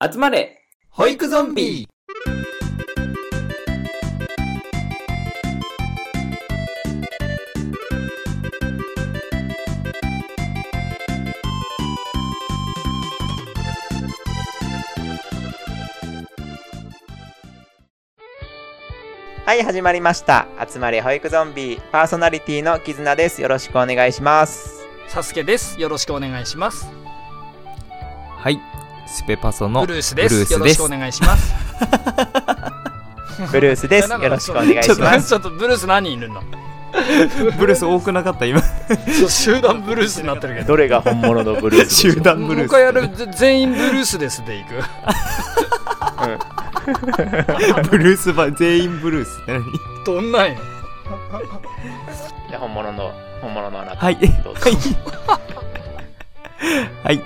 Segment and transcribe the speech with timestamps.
[0.00, 1.88] 集まれ保育ゾンビ
[19.44, 20.46] はい、始まりました。
[20.64, 23.42] 集まれ保育ゾンビパーソナリティのキズナです。
[23.42, 24.86] よろしくお願いします。
[25.08, 25.80] サスケです。
[25.80, 26.86] よろしくお願いします。
[28.36, 28.60] はい、
[29.10, 30.34] スペパソのブルースです。
[30.34, 31.54] ブルースよろしくお願いします。
[33.50, 34.10] ブルースです。
[34.10, 35.28] よろしくお願いします。
[35.30, 36.42] ちょっとブルース何人いるの？
[37.58, 38.60] ブルース多くなかった今
[39.28, 40.68] 集団ブルースになってるけど。
[40.68, 44.82] どれが本物のブルース集団ブルースもう一回やるぜ全員ブルースですでいく。
[47.90, 49.64] ブルース版全員ブルースって何？
[50.04, 50.58] どんなんよ。
[52.48, 53.98] じゃあ本物の、本物のあなた。
[54.06, 54.60] はいどうぞ。
[57.04, 57.22] はい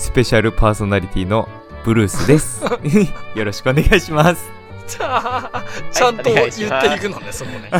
[0.00, 1.46] スペシャルパーソナリティの
[1.84, 2.64] ブルースです
[3.36, 4.50] よろしくお願いします
[4.86, 7.70] ちゃ ちゃんと言っていくのね、そこね。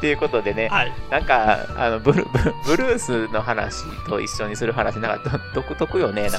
[0.00, 0.92] ということでね、はい。
[1.10, 6.38] なんか、あのブルブルブルースの話と一緒にする話、なんかど独特よね、なんか。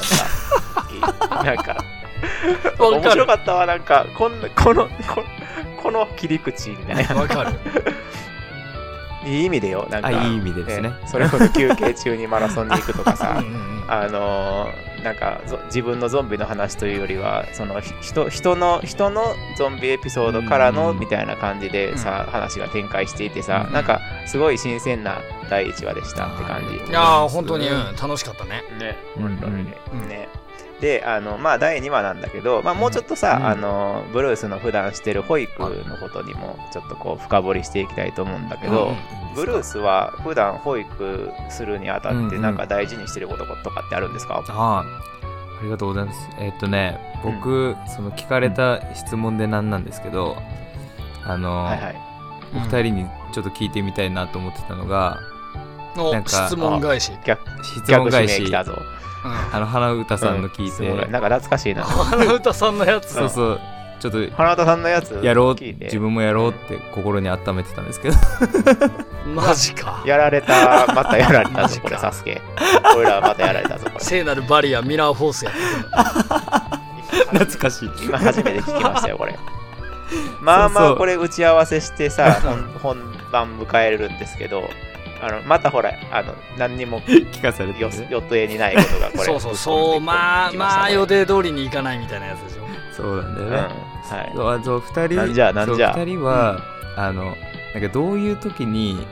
[1.43, 1.75] なんか、
[2.79, 3.11] 面。
[3.11, 5.25] 白かったわ、なんか、こんなこの、こ
[5.83, 7.15] この切り口みたいな。
[7.15, 7.59] わかる。
[9.25, 10.07] いい意味でよ、なんか。
[10.07, 10.93] あいい意味でですね。
[11.07, 13.43] それこそ休憩中にマラソンに行くとかうんさ
[13.87, 20.99] あのーなんかぞ自分のゾンビの話というよりはそのひ人人の人のゾンビエピソードからのうん。
[20.99, 26.75] みたいな感じでさ、話が展開していてさ、うんなんかすごい新鮮な第1話でしたって感じ。
[26.89, 28.63] いやー、本当に、うん、楽しかったね。
[28.79, 29.65] ね、うん本当に。
[29.65, 29.77] ね。
[29.93, 30.29] うんね
[30.81, 38.95] であのまあ第2話なんだけど、まあ、もうちょっとさ、うんあのブルースの普段してる保育のことにもちょっとこう深掘りしていきたいと思うんだけど、うん
[39.35, 44.85] ブルースは普段保育するにあたってうんなんか大事にしてることとかってあるんですか、あああ
[45.61, 50.37] りがとうございますえっとね僕、その聞かれた質問でなんなんですけど
[51.25, 51.95] あの、はいはい。
[52.55, 55.19] お二人にちょっと聞いてみたいなと思ってたのが
[55.97, 57.11] おなんか質問返し。
[57.25, 58.77] 逆質問返し名来たぞ。
[59.25, 61.83] あの花歌さんの聞いて、なんか懐かしいな。
[61.83, 63.13] 花歌さんのやつ。
[63.13, 63.59] そうそう。
[63.99, 68.15] ちょっと花田さんのやつやろう自分もやろうって心に温めてたんですけど。
[69.33, 70.03] マジか。
[70.05, 72.01] やられた、またやられたマジぞ、これ、か。
[72.01, 72.41] サスケ。
[72.95, 73.99] 俺らはまたやられたぞ、これ。
[73.99, 75.51] 聖なるバリア、ミラーフォースや
[77.31, 77.89] 懐かしい。
[78.03, 79.39] 今初めて聞きましたよ、これ。
[80.41, 82.97] まあまあこれ打ち合わせしてさ、本本
[83.31, 84.69] 番迎えるんですけど、
[85.21, 89.23] あのまたほら、あの何にも 聞かされてよね予定にないことがこれ。
[89.25, 92.65] そうそうそう、まあまあ予定通りにいかないみたいなやつでしょ。
[92.95, 94.31] そうなんだようん、ね、はい。
[94.35, 95.93] そうあと2人なんじゃなんじゃ。
[95.93, 96.59] そう二人は、
[96.97, 97.35] あの
[97.73, 99.05] なんかどういう時に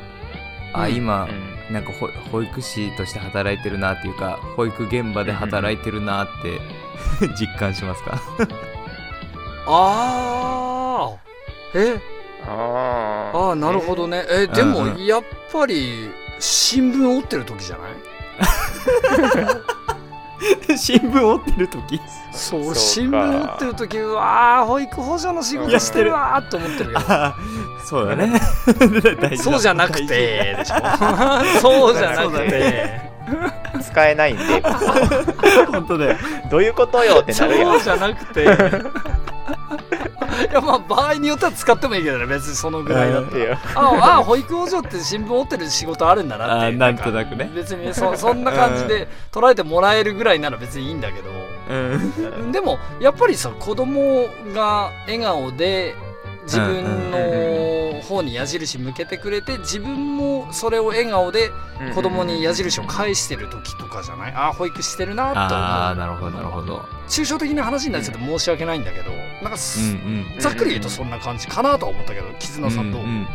[0.74, 1.54] あうん今、うん。
[1.74, 6.60] なんか保保育士として働いてるなっていうか保育現場で働いてるなって
[7.40, 8.20] 実感しますか？
[9.66, 11.18] ああ
[11.74, 11.98] え？
[12.48, 13.38] あー。
[13.50, 14.26] ああなるほどね。
[14.30, 16.10] えでもやっぱり
[16.40, 17.94] 新聞折ってる時じゃない？
[20.78, 22.02] 新聞折ってる時？
[22.32, 26.12] そう新聞折ってる時うわあ保育補助の仕事してる。
[26.14, 27.36] わーって思ってるけどあ
[27.86, 28.40] そうだね。
[29.38, 31.60] そうじゃなくてでしょ。
[31.62, 33.14] そうじゃなくて。
[33.82, 34.44] 使えないんで、
[35.72, 36.18] 本当だよ。
[36.52, 37.82] どういうことよってなるやんそう。
[37.82, 38.46] じゃなくて
[40.54, 47.50] いやまあ場合によっては使ってもいいけどね別にそのぐらいだったらああ保育補助って新聞折ってる仕事あるんだなってあなんとなくね。
[47.56, 51.30] 別にそそんな感じで捉えてもらえるぐらいなら別にいいんだけど。
[51.72, 51.76] う
[52.46, 52.52] ん。
[52.52, 55.96] でもやっぱりさ子供が笑顔で
[56.44, 57.18] 自分の
[58.04, 61.50] 方に矢印向けてくれて自分もそれを笑顔で
[61.96, 64.34] 子供に矢印を返してる時とかじゃない？
[64.34, 66.76] ああ保育してるなって思ああなるほどなるほど。
[66.78, 73.26] う抽象的な話になっちゃって申し訳ないんだけどなんかす、うんうんざっくり言うとそんな感じかなとは思ったけど絆さんどう、うんうん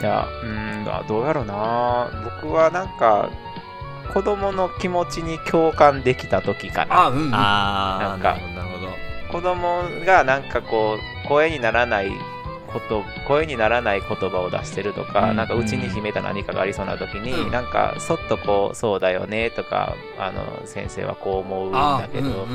[0.00, 2.08] いや、うーん、あどうやろうな。
[2.40, 3.28] 僕はなんか、
[4.14, 7.02] 子供の気持ちに共感できた時かな。
[7.02, 7.30] あうんうん。
[7.34, 8.88] あなるほど。
[9.30, 12.10] 子供がなんかこう、声にならない
[12.72, 17.50] こと、声にならない言葉を出してるとか、うんなんか内に秘めた何かがありそうな時に、うん。
[17.50, 22.46] なんかそっとこう、そうだよねとか、あの、先生はこう思うんあだけど、うんうん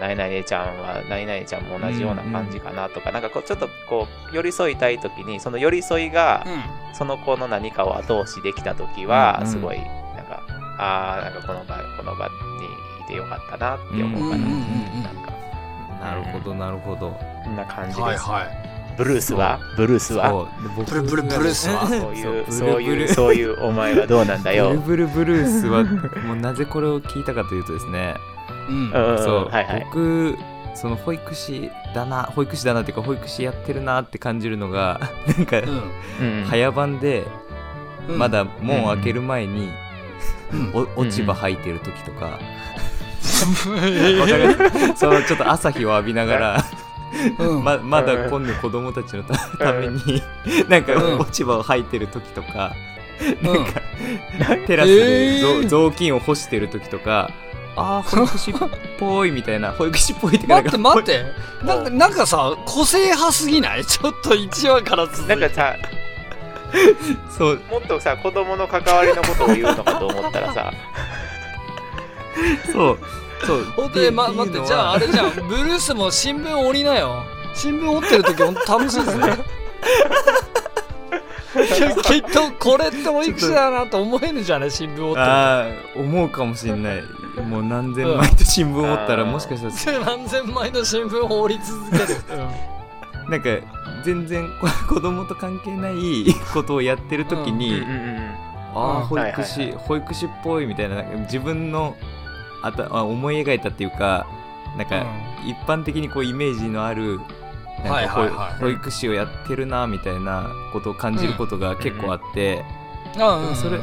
[0.00, 6.94] 何々ちゃんは何々ちゃんも同じような感じかなとか、なんかこうちょっとこう寄り添いたい時にその寄り添いがうん。
[6.94, 9.52] その子の何かを後押しできた時はうんうん。
[9.52, 9.86] すごいなん
[10.26, 10.42] か、
[10.78, 12.32] ああなんかこの場この場に
[13.04, 14.62] いてよかったなって思うかな、うんうんうん
[14.96, 15.02] うん。
[15.02, 15.32] なんか。
[16.00, 17.10] なるほどなるほど。
[17.44, 17.56] こん。
[17.56, 19.58] な感じです、はいはいブルースは？
[19.76, 20.48] ブルースは？
[20.86, 21.86] ブルブルブルースは。
[21.86, 28.14] そういうそそうういうそういうお前はどうなんだブルよブルブルースはもうなぜこれを聞いたかというとですね。
[28.68, 28.84] うん。
[28.92, 29.18] うん。
[29.18, 29.84] そう、はいはい。
[29.84, 30.36] 僕
[30.74, 35.00] その保育士だな保育士だなっていうか保育士やってるなって感じるのが
[35.36, 36.44] なんか、うん。
[36.48, 37.26] 早番で
[38.08, 38.18] うん。
[38.18, 39.70] まだ門開ける前に、
[40.52, 40.70] うん。
[40.96, 42.38] お落ち葉吐いてる時とか、
[44.96, 46.64] そのちょっと朝日を浴びながら
[47.38, 47.64] うん。
[47.64, 50.22] ま まだ今度子供たちのたために
[50.68, 51.18] なんかうん。
[51.18, 52.72] 落ち葉を吐いてる時とか、
[53.42, 53.52] うん。
[53.52, 53.80] なんか
[54.66, 55.68] テラスでぞえー。
[55.68, 57.30] 雑巾を干してる時とか
[57.76, 58.54] あー 保育士っ
[58.98, 61.24] ぽいみたいな保育士っぽいってか待って待って。
[61.64, 63.84] なんかなんかさ個性派すぎない？
[63.84, 65.36] ちょっと1話から続いて。
[65.36, 65.76] なんかさ、
[67.36, 67.60] そう。
[67.70, 70.72] もっとさ、子供の関わりのことを言うのかと思ったらさ、
[72.72, 72.98] そう
[73.46, 73.64] そう。
[73.76, 75.34] ほんで、ま、待ってじゃああれじゃん。
[75.48, 77.24] ブルースも新聞折りなよ。
[77.54, 79.38] 新聞折ってる時ほんと楽しいですね。
[82.02, 85.66] きっとこれって保育士だなと思えるんじゃない新聞折ってああ
[85.96, 87.02] 思うかもしれない。
[87.46, 89.98] もう何千枚と新聞を折ったらうんもしかしたら。
[90.00, 92.18] 何千枚の新聞を折り続ける、
[93.28, 93.66] なんか
[94.04, 99.06] 全然こ子供と関係ないことをやってる時に、うんうんうんああうん。
[99.06, 101.94] 保育士、はいはい保育士っぽいみたいな自分の
[102.62, 104.26] あたあ思い描いたっていうか
[104.76, 105.04] なんか
[105.46, 107.20] 一般的にこうイメージのある
[107.84, 112.64] なんはいか保育士をやってるなみたいなことを感じることが結構あって、
[113.16, 113.78] うんうんそれ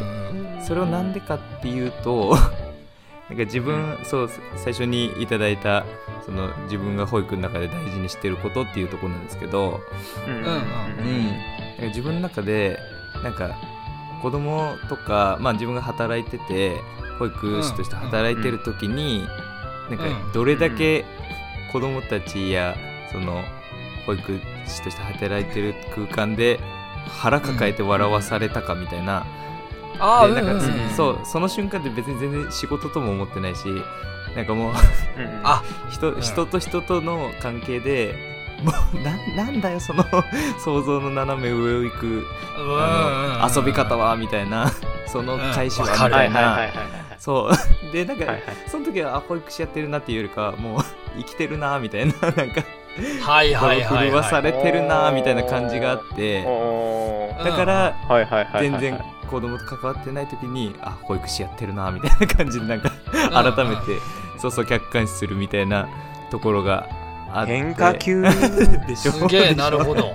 [0.62, 2.36] それをなんでかっていうと
[3.30, 5.86] なんか自分、そう最初にいただいた
[6.26, 9.82] その自分が保育の中で大事にしてることっていうところなんですけど、
[10.28, 10.50] うんうんうんうん。
[10.50, 11.38] うん、なん
[11.78, 12.80] か自分の中で
[13.24, 13.52] なんか
[14.22, 16.78] 子供とか、まあ、自分が働いてて
[17.18, 19.28] 保育士として働いてる時に、
[19.90, 20.32] なんかうん。
[20.34, 21.06] どれだけ
[21.72, 22.76] 子供たちや
[23.12, 23.44] その
[24.06, 26.60] 保育士として働いてる空間で
[27.08, 29.26] 腹抱えて笑わされたかみたいな、
[30.00, 30.90] ああでなんか、うんうんうん。
[30.92, 33.66] そうその瞬間って別に全然仕事とも思ってないし
[34.36, 36.22] なんかもううんあ 人ん。
[36.22, 38.29] 人と人との関係で
[38.64, 40.04] もうななんだよその
[40.60, 42.26] 想像の斜め上を行く
[42.58, 44.72] あの遊び方はみたいな
[45.08, 46.72] その返しはみたいいはいはいはいはい。
[47.18, 47.54] そう。
[47.92, 48.42] でなんか、はいはい。
[48.68, 50.82] その時はあ保育士やってるなっていうよりかはもう
[51.18, 52.62] 生きてるなみたいななんか
[53.22, 56.44] はいはいはい震わさはいれてるなみたいな感じがあって。
[57.44, 57.96] だから。
[58.60, 62.90] 全然子供と関わってない時にあ保育士やってるなみたいな感じでなんか
[63.32, 63.82] 改めて
[64.40, 65.88] そうそう客観視するみたいな
[66.32, 66.90] ところが
[67.34, 67.52] あって。
[67.54, 69.12] 変化球でしょ。
[69.12, 70.14] すげえなるほど。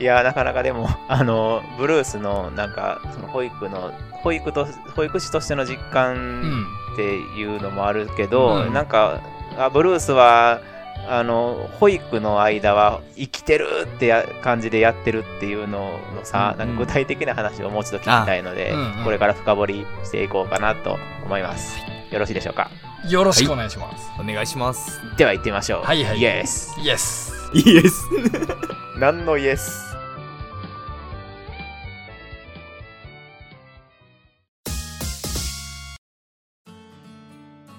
[0.00, 4.66] いやなかなかでも あのブルースのなんかその保育の保育と
[4.96, 8.72] 保育士としての実う感んっていうのもあるけど、うん。
[8.72, 9.20] なんか
[9.58, 10.60] あブルースは
[11.08, 15.78] あの保育の間は生きてるってや感じでやってるっていうの
[16.16, 16.58] のさ、うん。
[16.58, 18.98] なんか具体的な話をもう一度聞きたいので、あうん。
[18.98, 19.04] うん。
[19.04, 21.78] これから深掘りしていこうかなと思います。
[22.10, 22.70] よろしいでしょうか？
[23.08, 24.10] よろしくお願いします。
[24.20, 25.00] お願いします。
[25.16, 25.82] では行ってみましょう。
[25.82, 26.18] はいはい。
[26.18, 28.04] イエスイエスイエス
[28.98, 29.92] 何のイエス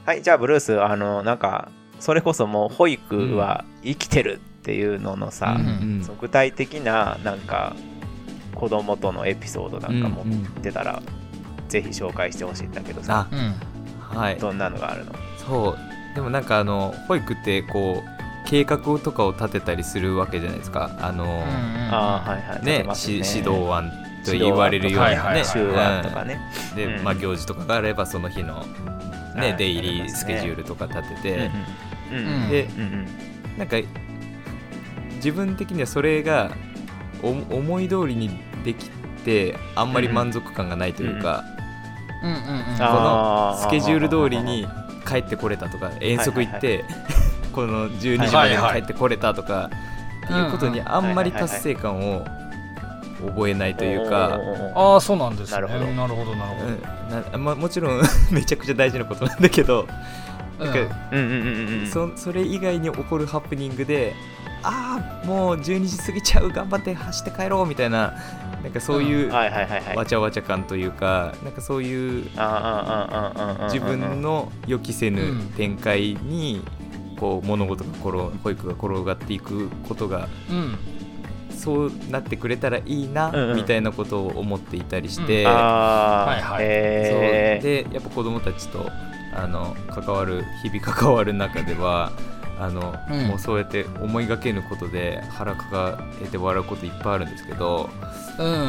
[0.05, 1.71] はい、じゃあブルース、あの、なんか、
[2.01, 7.73] それこそもう保育は生きてるっていうののさ、うんその具体的な、なんか、
[8.55, 10.61] 子供とのエピソードなんかもうんうん。
[10.61, 11.01] 出たら、
[11.69, 13.72] ぜひ紹介してほしいんだけどさ、あうん
[14.13, 14.39] はい。
[14.39, 15.13] どんなのがあるの？
[15.37, 16.15] そう。
[16.15, 20.91] でもなんかあの保育ってこう計画とかを立てたりするわけじゃないですか。
[21.01, 21.43] あの、
[21.91, 22.59] ああ、はいはい。
[22.63, 23.91] 出ねてますし指導案
[24.25, 26.39] と言われるようなね、はいはとかね。
[26.71, 26.75] うん。
[26.75, 28.63] で、うんまあ、行事とかがあればその日の、は
[29.35, 29.39] い。
[29.39, 31.51] ね出入りスケジュールとか立てて、
[32.11, 32.25] うんうん。
[32.43, 33.07] うんでうんうん。
[33.57, 33.77] なんか
[35.15, 36.51] 自分的にはそれが
[37.23, 38.29] お思い通りに
[38.65, 38.89] でき
[39.23, 41.43] てあんまり満足感がないというか、
[42.23, 42.77] うんうんうん。
[42.79, 43.61] あー。
[43.61, 44.67] スケジュール通りに
[45.07, 46.85] 帰ってこれたとか遠足行って、
[47.53, 49.69] この12時までに帰ってこれたとか、
[50.25, 52.25] っていうことにあんまり達成感を
[53.27, 54.39] 覚えないというか、
[54.75, 55.55] ああそうなんですね。
[55.55, 55.85] なるほど。
[55.85, 57.31] なるほどなるほうん。
[57.31, 58.01] なまあ、もちろん
[58.31, 59.87] めちゃくちゃ大事なことなんだけど、
[60.59, 60.73] どなん。
[60.73, 60.79] か
[61.11, 61.87] うんうんうんうんうん。
[61.87, 64.15] そそれ以外に起こるハプニングで
[64.63, 68.13] ああもう12時過ぎちゃう頑張って走って帰ろうみたいな
[68.63, 69.95] なんかそういうはいはいはいはい。
[69.97, 76.61] わちゃわちゃ感というかなんかそういう自分の予期せぬうん展開に
[77.19, 80.77] こう物事が転保育が転がっていくことがうん。
[81.55, 86.31] そうなってくれたらいいなみたいなことを思っていたりして、あー。
[86.31, 86.59] はいはい。
[86.59, 86.65] そう。
[86.65, 88.89] へーでやっぱ子供たちと
[89.33, 92.11] あの関わる日々関わる中では
[92.59, 93.27] あの、うん。
[93.27, 97.89] もうそうやって思いがけぬことで腹抱えて笑うこといっぱいあるんですけど、
[98.39, 98.63] うんうんううん。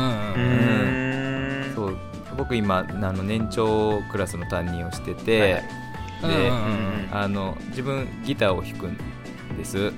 [1.68, 1.74] ーん。
[1.74, 1.96] そう。
[2.36, 5.62] 僕今あの年長クラスの担任をしてて、はいはい。
[6.22, 8.96] で、うんうんあの自分ギターを弾くん
[9.56, 9.78] です。
[9.78, 9.92] うん。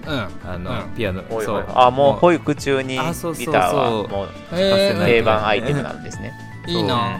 [0.45, 0.95] あの、うん。
[0.95, 1.67] ピアノそう。
[1.75, 3.55] あもう保育中にギタあそうそうそう。
[3.55, 5.07] ーはもうえー。
[5.07, 6.33] 定番アイテムなんですね。
[6.69, 7.19] いいな。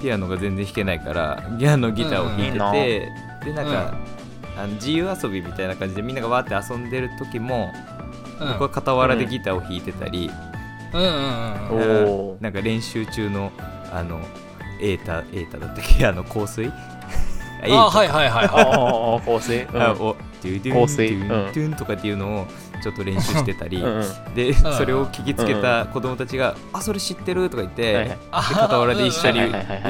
[0.00, 3.20] ピアノが全然弾けないからギアのギターを弾いてて、うん。
[3.20, 3.94] うんでなんか、
[4.56, 7.72] あの自由遊びみたいな感じでみんながわーって遊んでる時も、
[8.40, 8.58] うん。
[8.58, 10.30] 僕は傍らでギターを弾いてたり、
[10.92, 11.00] うん。
[11.00, 13.50] うんうんうんなんか練習中の
[13.92, 14.20] あの
[14.80, 16.04] エータエータだったっけ？
[16.06, 16.70] あの香水？
[17.68, 19.62] あはいはいはい香水。
[19.72, 19.82] うん。
[19.82, 21.10] あおドゥドゥン香水。
[21.10, 22.46] ドゥンドゥンとかっていうのを
[22.82, 24.34] ちょっと練習してたり、うんうん。
[24.34, 28.08] でそれを聞きつけた子供たちが「あそれ知ってる?」とか言って、はいはい。
[28.08, 28.16] で
[28.54, 29.40] 傍らで一緒に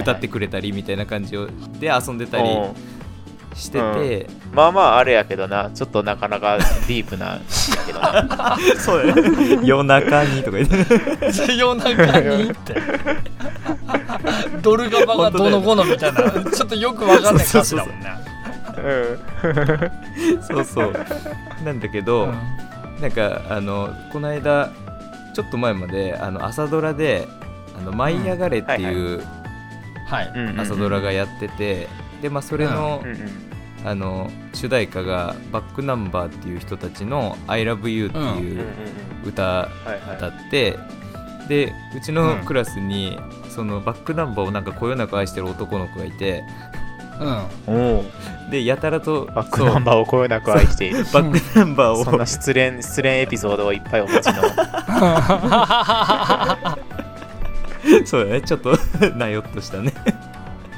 [0.00, 1.48] 歌ってくれたりみたいな感じを
[1.80, 2.48] で遊んでたり。
[2.48, 2.95] うん
[3.56, 7.26] してて、まあまああれやけどな、ちょっとなかなかディープな。
[7.26, 7.40] や
[7.86, 8.56] けどな。
[8.78, 11.52] そう夜中にとか言って。
[11.52, 12.50] い 夜中に？
[12.50, 12.74] って
[14.60, 16.50] ドルガバがどの子のみたいな。
[16.50, 18.10] ちょっとよくわかんない歌詞だもんね。
[20.42, 20.92] そうそう。
[21.64, 22.32] なんだけど、
[23.00, 24.70] なんかあのこの間
[25.34, 27.26] ちょっと前まであの朝ドラで
[27.78, 29.22] 「あの舞い上がれ」っていう
[30.58, 31.88] 朝ドラがやってて、
[32.22, 33.45] でまあそれの,、うんうん
[33.86, 38.66] あの主題歌がバックナンバーっていう人たちの「ILOVEYOU」っていううん。
[39.28, 40.76] 歌はいはい歌って、
[41.48, 46.44] でうちのクラスに、そのバックナンバーをなんかこよなく愛してる男の子がいて
[47.66, 48.02] うん。
[48.50, 51.04] でやたらとバックナンバーをこよなく愛している。
[51.12, 52.04] バックナンバーを。
[52.04, 54.34] そんな失恋、失恋エピソードをいっぱいお持ちの。
[58.04, 58.40] そうだね。
[58.42, 58.76] ちょっと
[59.16, 59.92] なよっとしたね。
[60.06, 60.25] うん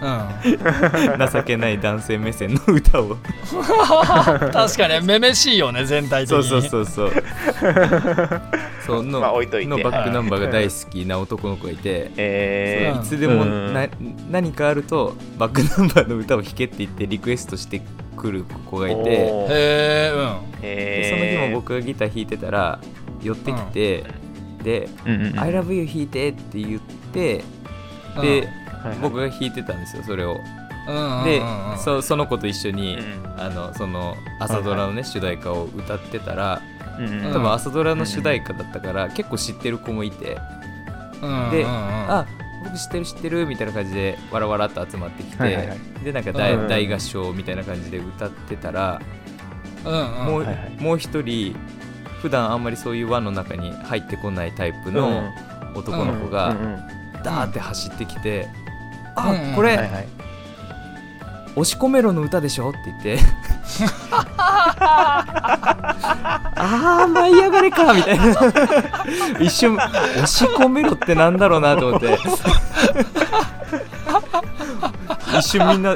[0.00, 3.16] 情けない男性目線の歌を。
[4.52, 7.12] 確かにめめしいよね全体的そうにそうそうそう。
[8.86, 9.68] その,、まあ置いといて。
[9.68, 13.72] のバックナンバーが大好きな男の子がいて、えうんいつでもうん。
[13.74, 13.88] な
[14.30, 17.82] 何かあるとバックナンバーの歌を弾けって言ってリクエストして
[18.16, 19.28] くる子がー、いて。
[19.30, 22.78] おーへえうんその日も僕がギター弾いてたら
[23.22, 24.04] 寄ってきて、
[24.62, 25.40] でうんうんう「ん。
[25.40, 26.80] I love you 弾いて」って言っ
[27.12, 27.44] て
[28.16, 28.22] うん。
[28.22, 28.48] で、
[28.78, 28.98] はいはい。
[29.00, 30.40] 僕が弾いてたんですよそれを。
[30.88, 30.90] う
[31.22, 31.78] んでうんうん。
[31.78, 33.40] そその子と一緒に、うん。
[33.40, 36.62] あのその朝ドラのね、主題歌を歌ってたら
[36.98, 37.24] うんうん。
[37.26, 40.38] うん多分朝ドラの主題歌だったから、結構知ってる子もいて、
[41.22, 42.10] うんでうんうん。
[42.10, 42.26] あ
[42.64, 45.78] 僕知ってる知ってるみたいな感じでわらわらっと集まってきて、はいはいはい。
[46.04, 49.00] でなんか大,、うん大合唱みたいな感じで歌ってたら、
[49.84, 50.26] うんうん。
[50.26, 50.76] もうはいはい。
[50.80, 51.54] もう一人
[52.20, 55.30] 普段あんまりそういう輪の中に入ってこないタイプの
[55.74, 57.22] 男の子がうんうん。
[57.22, 58.48] ダーって走ってきて
[59.24, 59.54] 「うんあうん。
[59.54, 60.06] これ、はいはい。
[61.56, 63.18] 押し込めろの歌でしょ?」って言って。
[66.60, 68.24] あー舞い上がれかみたいな。
[69.40, 72.18] 一瞬押し込めろってなんだろうなと思って。
[75.38, 75.94] 一瞬みんな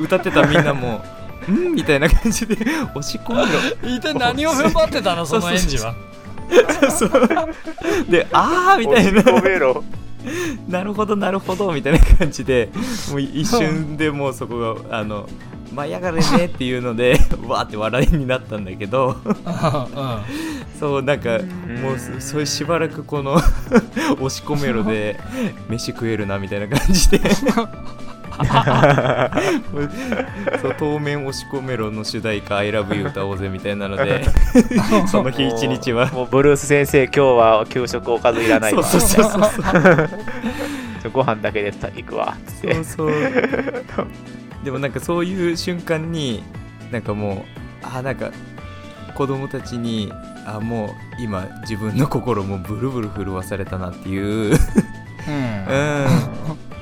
[0.00, 1.00] 歌ってたみんなも
[1.48, 2.54] んみたいな感じで
[2.94, 3.48] 押し込めろ。
[3.96, 5.94] 一体何を踏ん張ってたのその園児は。
[6.90, 7.10] そう。
[8.10, 9.20] であーみたいな。
[9.20, 9.84] 押し込めろ
[10.68, 12.70] なるほどなるほどみたいな感じで
[13.10, 14.58] もう一瞬でもうそこ
[14.88, 15.28] があの
[15.72, 19.16] 舞い上がれねっていうので わーって笑いになったんだけど。
[20.78, 21.40] そうなんか
[21.82, 23.34] もうそそれしばらくこの
[24.20, 25.18] 押し込めろで
[25.68, 27.20] 飯食えるなみたいな感じで
[30.62, 34.24] そう当面押し込めろの主題歌「ILOVEYOU」歌おうぜみたいなので
[35.08, 36.06] その日一日は。
[36.12, 38.82] もうブルース先生今日は給食おかずいらないわ。
[38.84, 39.48] そうそうそうそ
[41.08, 41.10] う。
[41.12, 42.34] ご飯だけで行くわ。
[42.46, 43.10] つってそうそう。
[44.64, 46.42] でもなんかそういう瞬間に
[46.90, 47.42] なんかもう
[47.82, 48.30] あなんか
[49.14, 50.12] 子供たちに
[50.46, 50.90] あもう
[51.22, 54.22] 今自分の心もブルブル震わされたなっていう。
[54.46, 54.52] うん。
[54.52, 54.58] うん。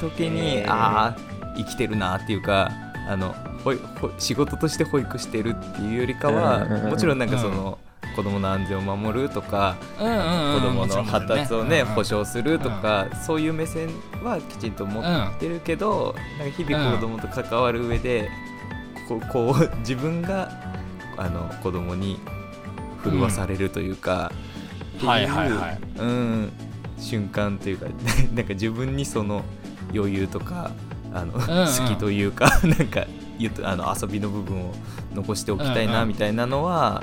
[0.01, 0.71] 時に、えー。
[0.71, 2.71] ああ生きてるなっていうか
[3.09, 3.35] あの
[3.65, 7.79] ほいほ仕事として保育してるっていうよりかは、うんうんうんもちろんなんかその、
[8.15, 10.61] 子供の安全を守るとか、うんうんうん。
[10.61, 13.89] 子供の発達をね、保障障するとか、そういう目線
[14.23, 18.31] はきちんと持ってるけど、なんか日々子供と関わる上で、
[19.09, 20.51] こうこう自分が
[21.17, 22.19] あの子供に
[23.05, 24.33] 震わされるというか、
[24.97, 25.53] っていうはいはい。
[25.53, 26.53] はいうん、
[26.99, 27.87] 瞬間というか
[28.35, 29.45] なんか自分にその
[29.95, 30.71] 余裕とか
[31.17, 31.67] あの、んうん。
[31.67, 33.05] 好きというか なんか
[33.39, 34.75] 言うとあの遊びの部分を
[35.15, 35.93] 残しておきたいうんうん。
[35.93, 37.03] なみたいなのは、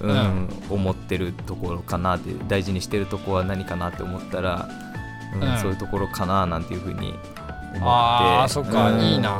[0.00, 0.48] うんうん。
[0.70, 4.68] 思ってるところかなって大事にしてるところは何かなって思ったら、
[5.34, 5.58] うんうん。
[5.58, 7.18] そういうところかななんていうふうに思って
[7.82, 9.00] あーそっかうん。
[9.00, 9.36] いいな。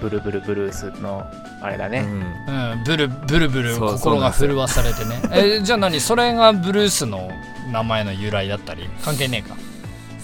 [0.00, 1.24] ブルブルブルースの
[1.62, 2.00] あれだね、
[2.48, 2.72] うん。
[2.72, 5.22] うん、ブルブルブル心が震わされてね。
[5.30, 6.00] えじゃあ何？
[6.00, 7.30] それがブルースの
[7.70, 9.56] 名前の由来だったり関係ねえか。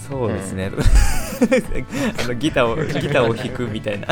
[0.09, 0.69] そうですね、
[2.23, 4.07] あのギターをギターを弾くみたいな。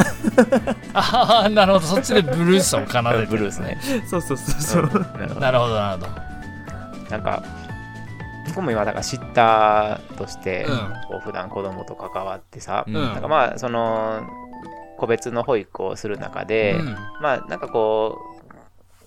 [0.93, 1.85] ああなるほど。
[1.85, 3.25] そっちでブルースを奏でて。
[3.31, 3.79] ブルースね。
[4.09, 6.27] そうそうそうそう、なるほどなるほどなるほど。
[7.09, 7.43] なんか、
[8.47, 10.77] 僕も今、だからシッターとして、うん。
[11.07, 12.93] こう普段子供と関わってさ、うん。
[12.93, 14.23] なんかまあ、その、
[14.97, 16.97] 個別の保育をする中で、うん。
[17.21, 18.17] まあ、なんかこ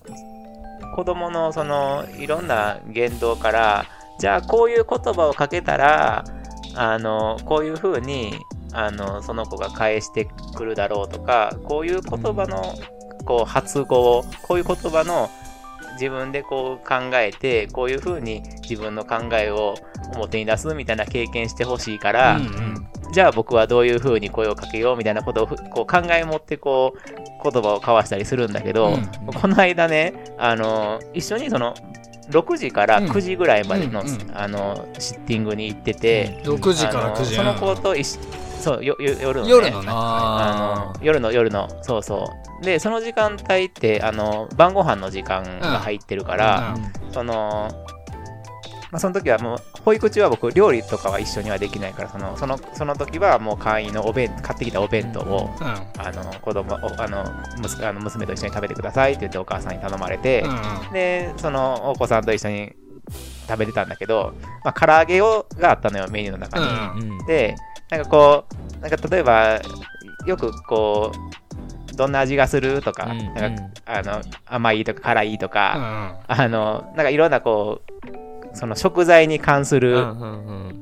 [0.07, 3.85] う、子供のその、いろんな言動から、
[4.19, 6.25] じゃあこういう言葉をかけたら、
[6.75, 8.35] あの、こういうふうに、
[8.73, 12.75] あの、その子が返してくるだろうとか、こういう言葉の、
[13.25, 15.31] こう、発語を、こういう言葉の、
[16.01, 19.75] 自分でこう考えて、こういうふうに自分の考えを
[20.15, 22.87] 表に出すみたいな経験してほしいから、うんうん。
[23.13, 29.07] じゃあ僕はどういう風に声をかけようみたいなことをふこう考え持ってこう言葉を交わしたりするんだけど、うん。
[29.27, 31.75] この間ね、あの一緒にその
[32.31, 34.03] 6時から9時ぐらいまでの,、
[34.35, 37.35] あのシッティングに行ってて、6時から9時。
[37.35, 38.21] その子と一緒。
[38.61, 41.69] そうよよ夜の、ね、夜のねあの夜の夜の。
[41.83, 42.29] そうそ
[42.61, 42.65] う。
[42.65, 47.13] でその時間帯ってあの晩ご飯の時間が入ってるから、うん。
[47.13, 47.71] その、
[48.91, 55.67] まあ、その時はもう、保育中は僕、料理とかは一緒にはできないから、その、その、その時はもう会員のお弁、買ってきたお弁当を、うん。
[55.67, 57.25] あの、子供、おあの、
[57.59, 62.73] 息子あの娘と一緒に食べてくださいって言ってお母さんに頼まれて、うんで、その、お子さんと一緒に
[63.49, 66.67] 食べてたんだけど、まあ、唐揚げを、があったのよ、メニューの中に。
[67.05, 67.27] うんうん。
[67.27, 67.55] で、
[67.91, 69.61] なんかこう、なんか例えば、
[70.27, 76.43] よくこう、どんな味がするとか、うんなんか、あの、甘いとか辛いとか、うん。
[76.43, 80.05] あの、なんかいろんなこう、その食材に関する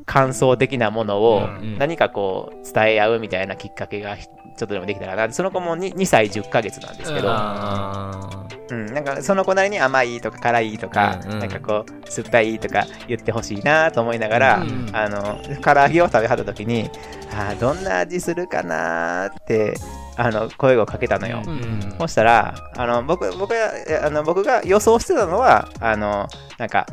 [0.06, 4.26] 感想的なものをうん何かこう伝え合うみたいなきっかけがひ
[4.58, 5.32] ちょっとでもできたらな。
[5.32, 8.86] その子も 2, 2歳10ヶ月なんですけど、うん。
[8.92, 16.90] なんかその子なりに甘いとか辛いとか、なんかこう酸っぱいとか言ってほしいなと思いながら、うんあの、唐揚げを食べはった時に、
[17.32, 19.74] あーどんな味するかなーって、
[20.16, 21.40] あの、声をかけたのよ。
[21.46, 26.86] うんうんそしたら、あの、僕、僕あの、僕が予想してたのは、あの、なんか、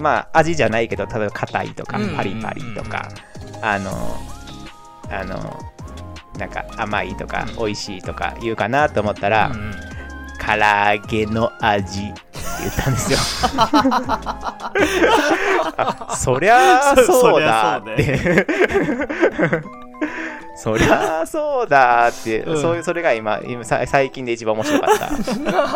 [0.00, 3.08] まあ、味じゃないけど、例えば硬いとかうん、パリパリとか、
[3.62, 3.90] あの、
[5.10, 5.58] あの、
[6.38, 9.94] なんか甘いとか、美味しいとか言うかなと思ったら、うん
[10.44, 12.20] 唐揚げの味って
[12.60, 13.18] 言ったんですよ。
[15.78, 18.44] あ そりゃあそうだって。
[20.56, 22.60] そりゃあそうだって、うん。
[22.60, 25.06] そういうそれが今今さ最近で一番面白かった。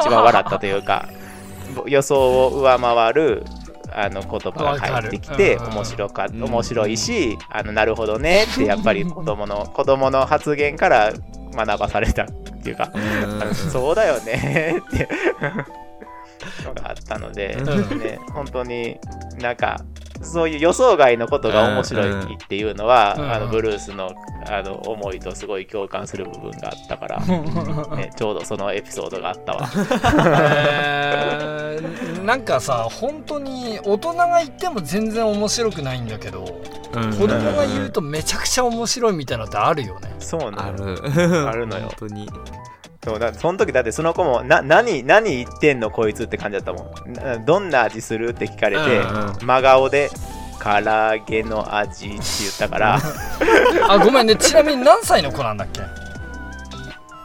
[0.02, 1.08] 一番笑ったというか
[1.86, 3.44] 予想を上回る
[4.00, 6.44] あの言葉が返ってきて面白かうん。
[6.44, 11.12] 面白いしあのなるほどねってやっぱり子供の子供の発言から
[11.52, 12.26] 学ばされたっ
[12.62, 12.92] ていうか
[13.72, 15.08] そうだよねって
[16.64, 17.98] のがあったので、うん。
[17.98, 18.98] ね、本当に
[19.40, 19.80] なんか
[20.22, 24.14] そういう予想外のことが面白いっていうのは、うんあのブルースの
[24.50, 27.20] あの思いとすごい共感する部分があったから、
[27.96, 29.68] ね、ちょうどそのエピソードがあったわ。
[30.56, 32.24] えー。
[32.24, 36.62] なんかさ本当に大人が言っても全然面白くないんだけど
[36.94, 37.10] うん。
[37.10, 40.14] 子供が言うとめちゃくちゃ面白いみたいなのってあるよね。
[40.18, 41.48] そうなあのる。
[41.48, 41.88] あるのよ。
[41.98, 42.28] 本当に
[43.04, 47.12] そうだその時だってその子もな何何言ってんのこいつって感じだったもん。
[47.12, 50.10] などんな味するって聞かれて、うん真顔で
[50.60, 52.22] 唐揚げの味って言っ
[52.58, 52.98] たから。
[53.88, 54.34] あごめんね。
[54.36, 55.80] ちなみに何歳の子なんだっけ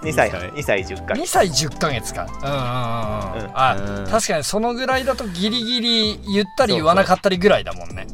[0.04, 0.30] ？2歳。
[0.56, 0.84] 二歳。
[0.84, 2.28] 2歳10ヶ2月歳10ヶ月か。
[2.44, 3.50] うんうんうんうん。
[3.50, 3.52] うん。
[3.58, 4.12] あうん。
[4.12, 8.06] 確かにそのぐらいだとギリギリ言ったり言わなかったりぐらいだもんね。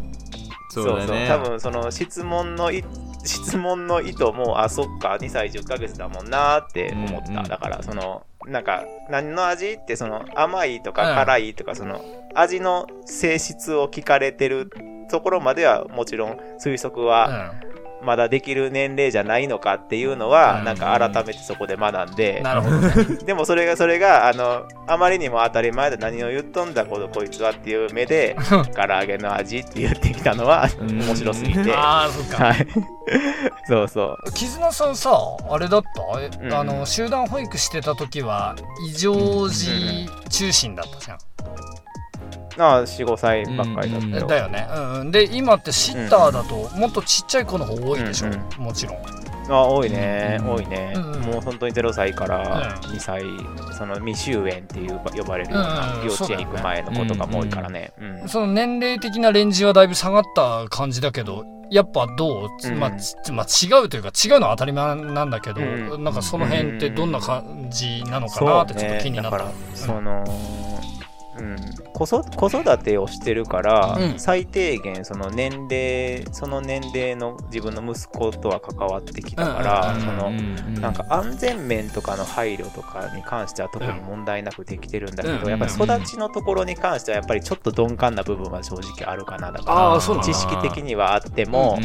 [0.71, 1.27] そうだね。
[1.27, 2.85] 多分その質問のい
[3.23, 12.01] 質問の意図もあそっか2歳10ヶ月だもんなって思った、うんうんだからそのなんか何の味ってその甘いとかうん辛いとかその
[12.35, 14.71] 味の性質を聞かれてる
[15.11, 17.68] ところまではもちろん推測うはん
[18.01, 20.65] まだできる年齢じゃないのかっていうのはうん。
[20.65, 22.91] なんか改めてそこで学んで、なるほどね。
[23.25, 28.35] でもそれがそれがあのあまりにも当たり前で何を言っとんだこのこいつはっていう目で
[28.75, 30.99] 唐揚げの味って言ってきたのはうん。
[31.01, 31.73] 面白すぎて。
[31.75, 32.45] ああそっか。
[32.45, 32.67] はい。
[33.67, 34.31] そうそう。
[34.33, 35.11] 絆さんさ
[35.49, 35.81] あれだっ
[36.13, 36.21] た？
[36.21, 36.53] えうん。
[36.53, 38.55] あの集団保育してた時は
[38.87, 41.17] 異常時中心だったじゃん
[42.57, 44.07] ああ、4、5歳ばっかりだった。
[44.07, 44.13] うん。
[44.13, 44.27] よ。
[44.27, 48.97] だよね、うんうん、で今ってシッターだともっとちっちゃい子の方多いでしょ、うんうもちろん。
[49.51, 50.93] ああ、多いね、うん多いね。
[50.95, 51.21] うんうん。
[51.21, 52.91] もう本当に0歳からうん。
[52.91, 53.23] 2歳、
[53.75, 56.05] その未就園っていう呼ばれるようなうんうん。
[56.05, 57.91] 幼稚園行く前の子とかも多いからね。
[57.99, 58.29] うん。
[58.29, 62.79] その年齢的なレンジはだいぶ下がった感じだけどやっぱどう、うん。
[62.79, 66.03] まあちまあ、違うというか違うのは当たり前なんだけど、うん。
[66.03, 70.23] なんかその辺ってどんな感じなのかなってちょっと気になった、その、
[71.39, 71.55] うん、
[71.93, 74.19] 子そ子育てをしてるから、うん。
[74.19, 80.31] 最低限その年齢その年齢の自分の息子とは関わってきたから、うんそのの
[80.81, 89.51] なんか安全面とかの配慮とかに関しては特に問題なくできてるんだけど、うんやっぱり育ちのところに関してはやっぱりちょっと鈍感な部分は正直あるかな。
[89.51, 91.79] だから知識的にはあっても、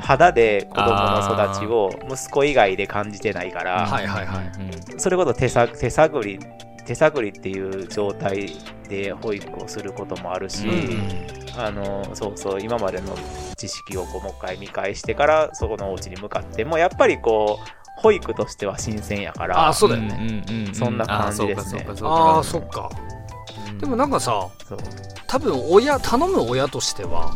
[0.00, 4.52] 肌で子供の育ちを息子以外で感じてないから、はいはいはい。
[4.98, 6.38] それこそ手さ手探り
[6.86, 8.54] 手探りっていう状態
[8.88, 10.68] で保育をすることもあるし、
[11.56, 13.16] あのそうそう今までの
[13.56, 19.58] 知識をこうもう一回見返してからそこのお家に向かってもやっぱりこう保育としては新鮮やから。
[19.58, 20.74] ああそうだよね、うんうんうん。
[20.74, 21.86] そんな感じですね。
[21.88, 22.60] あそうかそうかああそか。
[22.60, 22.90] そうっか
[23.80, 24.78] でもなんかさそう。
[25.26, 27.34] 多分親頼む親としては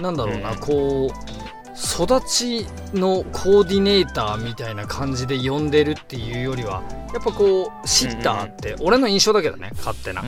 [0.00, 0.58] なんだろうな、うん。
[0.58, 1.43] こう
[1.74, 6.82] 育ちのコーディネーターみたいな感じで呼んでるっていうよりは
[7.12, 10.22] やっぱこうシッターって俺の印象だけどね勝手な、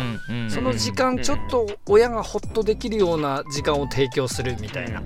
[0.49, 5.03] その時間ちょっと親がホッとできるような時間を提供するみたいな、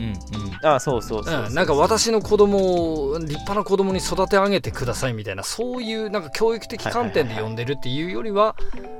[0.00, 0.66] うんうん。
[0.66, 8.56] あそうそうそうなんか私の子供を立派な子供に育て上げてくださいみたいなそういうなんか教育的観点で呼んでるっていうよりは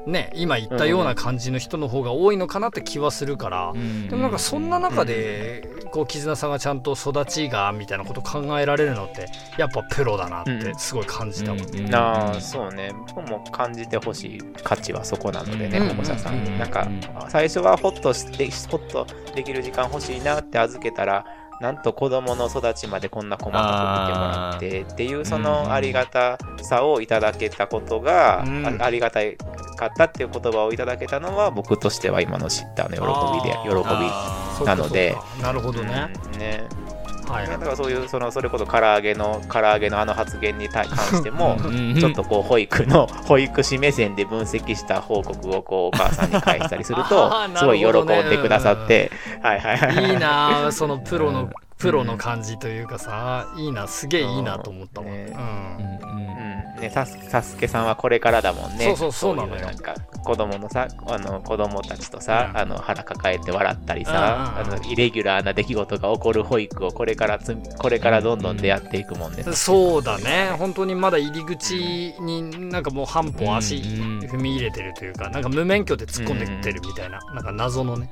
[0.07, 9.27] ね今言ったような感じの人の方が多いのかなって気はするから、うんでもなんかそんな中でこう絆さんがちゃんと育ちがみたいなこと考えられるのって
[9.59, 12.93] やっぱプロだなってすごい感じたもん、うんうんああそうね。
[13.15, 16.45] 僕も感じてほしい価値はそこなのでねうん保護者さんうん。
[16.45, 16.89] になんか
[17.29, 21.25] 最初はホッとしてホッとできる時間欲しいなって預けたら
[21.61, 28.67] なんと子供の育ちまでこんな細かく見てもらってっていうそのありがたさをいただけたことが、うん。
[28.81, 29.21] あありがた
[29.77, 35.15] かったっていう言葉をいただけたのは僕としては今のシッターの喜びで喜びなので。
[35.43, 36.65] なるほどね、うんね
[37.31, 37.49] はい。
[37.49, 49.11] はいだからそういうそのそれこそ唐揚げの唐揚げのあの発言に対関してもーちょっとこう保育の保育士目線で分析した報告をこうお母さんに返したりすると あーすごい喜んでくださって、
[49.43, 50.15] はいはいはいい。
[50.15, 56.01] いなあそのプロのプロの感じというかさいいなすげえいいなと思ったわ、ねうんうん。
[56.03, 56.05] うん。
[56.05, 56.10] うん
[56.81, 58.87] ね、さすサスケさんはこれからだもんね。
[58.87, 59.59] そうそうそうなのよ。
[59.59, 62.61] いなんか子供のさ、あの子供たちとさ、うん。
[62.61, 64.75] あの腹抱えて笑ったりさ、うんうんうん。
[64.75, 69.45] あのイレギュラーな出来事が起こる保育をこれからつこれからどんどん出会っていくもんね。
[69.53, 70.51] そうだね。
[70.59, 78.11] 本当にまだ入り口になんかもう半歩足うんうん踏み入れてるというかなんか無免許で突っ込んでってるみたいななんか謎のね。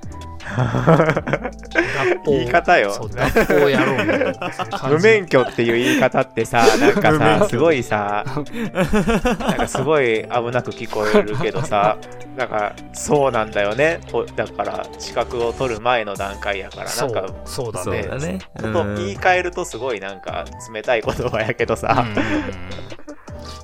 [0.48, 2.92] 脱法言い方よ。
[2.92, 8.24] そう脱法野郎みたいな 無免許っていう言い方ってさ、なんかさ、 すごいさ、
[8.72, 11.98] なんかすごい危なく聞こえるけどさ、
[12.36, 14.00] なんかそうなんだよね。
[14.10, 18.02] ほだから資格を取る前の段階やから、なそうんかそうだね。
[18.02, 22.98] だね言い換えるとすごいなんか冷たい言葉やけどさ、うん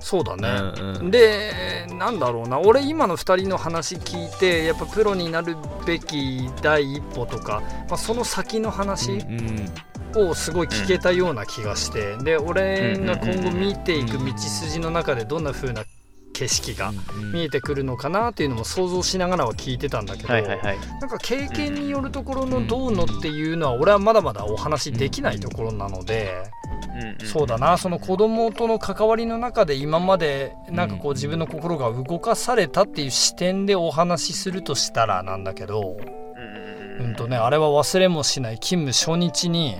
[0.05, 1.11] そうだね、うんうん。
[1.11, 2.61] でなんだろうな。
[2.61, 9.67] 俺今の2人の話聞いてやっぱプロになるべき第一歩とか、まあ、その先の話うん
[10.19, 15.85] をすごい聞けたような気がして、で俺が今後見ていく道筋の中でどんな風な
[16.33, 20.79] 景色がうん見えてくるのかなっていうのも想像しながらは聞いてたんだけど、はいはいはい。
[21.01, 26.45] なんか経験によるところのどうのっていうのは俺はまだまだお話できないところなので。
[27.25, 27.77] そうだな。
[27.77, 35.97] その子供との関わりの中で今までなんかこう自分の心が動かされたっていう視点でお話しするとしたらなんだけど
[37.01, 37.07] うん。
[37.07, 38.59] うんとねあれは忘れもしない。
[38.59, 39.77] 勤務初日に、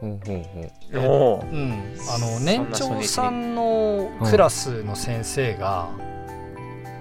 [0.00, 1.72] ほうほうほうおーうん、
[2.08, 5.88] あの年長さんのクラスの先生が、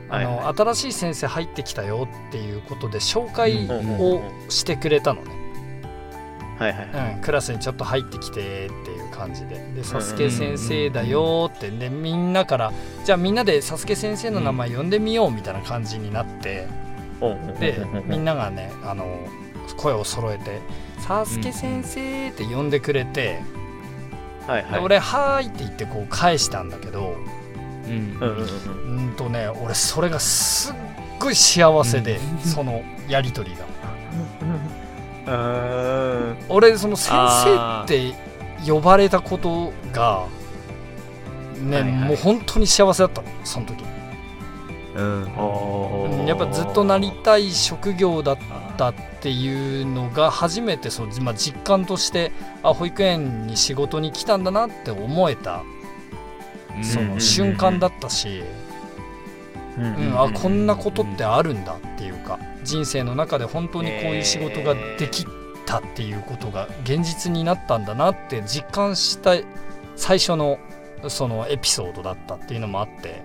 [0.10, 0.46] あのはい。
[0.46, 5.32] は新しい先生入ってきたよっていうことで紹介うんをしてくれたのね。
[6.58, 7.14] はいはいはい。
[7.16, 11.70] うん、クラスにちょっと入ってきてっていう感じで「でサスケ先生だよ」って。
[11.70, 12.74] でみんなから
[13.06, 16.68] 「じゃあみんなでサスケ先生の名前呼んでみよう」みたいな感じになって。
[17.60, 19.06] でみんな、ながねあの
[19.76, 20.60] 声を揃えて
[21.00, 23.42] 「サスケ先生」って呼んでくれてで
[24.48, 24.82] はいはい。
[24.82, 27.16] 俺「はーい」って言ってこう返したんだけど
[27.86, 28.18] うん。
[28.20, 28.48] うんうん
[28.88, 29.16] うんうん。
[29.16, 30.76] とね俺それがすっ
[31.20, 33.66] ごい幸せでそのやり取りが。
[36.48, 38.14] 俺その先生って
[38.66, 40.24] 呼ばれたことが
[41.62, 41.92] ね、はいはい。
[42.10, 43.84] もう本当に幸せだったのその時、
[44.96, 45.24] うん。
[45.24, 48.38] うんやっぱずっとなりたい職業だっ
[48.78, 48.94] たっ
[49.28, 52.32] ていうのが初めてその、まあ、実感として
[52.64, 55.64] あ保育園に仕事に来たんだなって思えた。
[56.82, 58.44] その瞬間だったし、
[59.78, 65.26] うんあこんなことってあるんだっていうか人生の中で本当にこういう仕事ができ
[65.66, 69.32] たっていうことが現実になったんだなって実感した
[69.96, 70.60] 最初の
[71.10, 73.22] そのエピソードだったっていうのもあって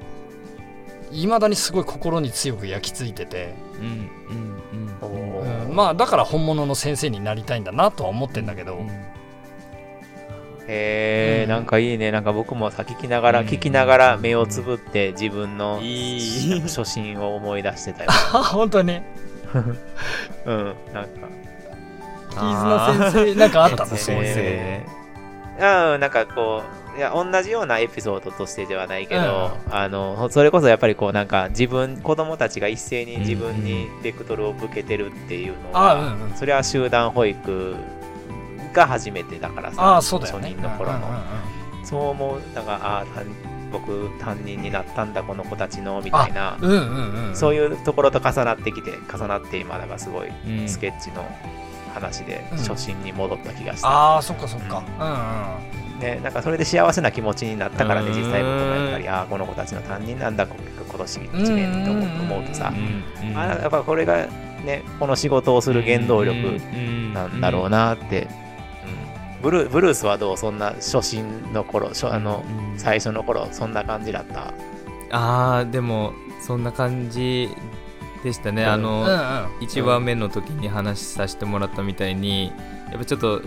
[1.10, 5.31] いまだにすごい心に強く焼き付いてて、うんうんうん
[5.72, 8.84] まあだから本物の先生になりたいんだなとは思ってんだけど、
[10.68, 11.50] へえ、うん。
[11.50, 12.10] なんかいいね。
[12.12, 13.46] なんか僕もさ、聞きながら、うん。
[13.46, 16.60] 聞きながら目をつぶって自分のいい。
[16.62, 18.10] 初心を思い出してたよ。
[18.10, 19.00] あ 本当に。
[20.46, 21.10] うん、なんか。
[22.34, 23.92] 飯綱先生なんかあったの？
[23.92, 24.84] えーそういう
[25.58, 25.94] 生。
[25.94, 36.34] うん、なんかこう、いや、同じようなエピソードとしてではないけど、あの、それこそやっぱりこう、なんか自分、子供たちが一斉に自分にベクトルを向けてるっていうのは、あうんうん。
[36.34, 37.76] それは集団保育
[38.72, 40.50] が初めてだからさ、ああそうだよね。
[40.50, 40.98] 初任の頃の。
[40.98, 41.22] うんうんうん
[41.84, 43.26] そう思う、なんか、ああ、担
[43.72, 47.36] 僕、担任になったんだ、この子たちの、みたいな、うんうんうんうん。
[47.36, 50.68] そういうところと重なってきて、重なって今、なんかすごい、うん。
[50.68, 51.26] スケッチの
[51.92, 52.58] 話でうん。
[52.58, 53.88] 初心に戻った気がした。
[53.88, 54.82] ああそっかそっか。
[55.00, 58.16] うんうんね、なんかそれで幸せな気持ちになったからね、うん。
[58.16, 60.56] 実際僕もやっぱり、ああ、この子たちの担任なんだ、こ
[60.88, 63.38] 今年1年と思思うとさう、ん。
[63.38, 64.26] あやっぱこれが
[64.64, 66.60] ね、この仕事をする原動力
[67.14, 68.22] なんだろうなって。
[68.22, 69.42] うん。
[69.42, 74.52] ブルーブルースはどうそんな初心の頃、初あの、うん最初の頃、そんな感じだった？
[75.10, 77.50] あーでもそんな感じ
[78.24, 79.12] でしたね、あの、うんうん。
[79.66, 82.52] 1話目の時に話させてもらったみたいに
[82.92, 83.46] やっぱちょっとし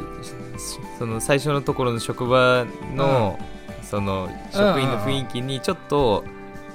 [0.97, 3.39] その最初のところの職場の、
[3.83, 6.25] その職員の雰囲気にちょっと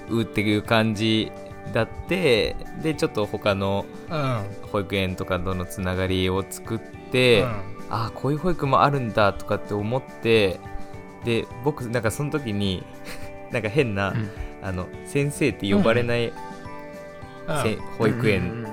[0.09, 1.33] うっていう感じ
[1.73, 4.45] だってでちょっと他のうん。
[4.71, 7.45] 保育園とかとのつながりを作って、
[7.91, 10.61] ああこういう保育もあるんだとかって思って
[11.25, 12.85] で僕なんかその時に
[13.51, 14.31] なんか変な、うん。
[14.63, 16.33] あの先生って呼ばれない、
[17.99, 18.65] 保育園うん。
[18.65, 18.70] うん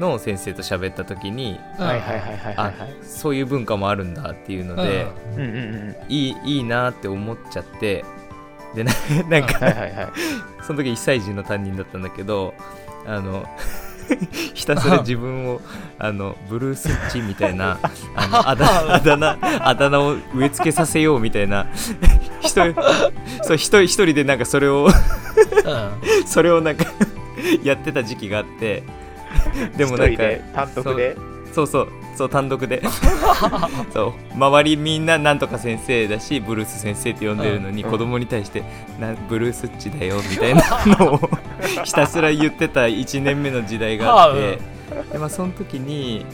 [0.00, 1.60] の先生と喋った時に。
[3.02, 5.96] そういう文化もあるんだっていうので、うんうんうん。
[6.08, 8.04] いいいいなって思っちゃって
[8.74, 8.92] でな
[9.28, 10.08] なんか、はいはいはい。
[10.66, 12.54] その時1歳児の担任だったんだけど
[13.06, 13.46] あの
[14.54, 15.60] ひたすら自分を
[15.98, 17.78] あのブルースッチみたいな
[18.14, 21.66] あのあだあだ名あだ名を植え付けさせようみたいな
[22.40, 22.74] 一人
[23.42, 26.84] そう一人一人でなんかそれをうんそれをなんか
[27.62, 28.82] やってた時期があって
[29.76, 30.22] でもなんか
[30.54, 31.16] 単独で？
[31.52, 32.82] そうそうそう単独で。
[33.92, 37.90] そう周りみんななんとか先生だしブルース先生って呼んでるのに、うん。
[37.90, 38.62] 子供に対して
[38.98, 41.30] なブルースっちだよみたいなのを
[41.84, 44.58] ひたすら言ってた1年目の時代があって、
[45.12, 46.24] でまあ、その時に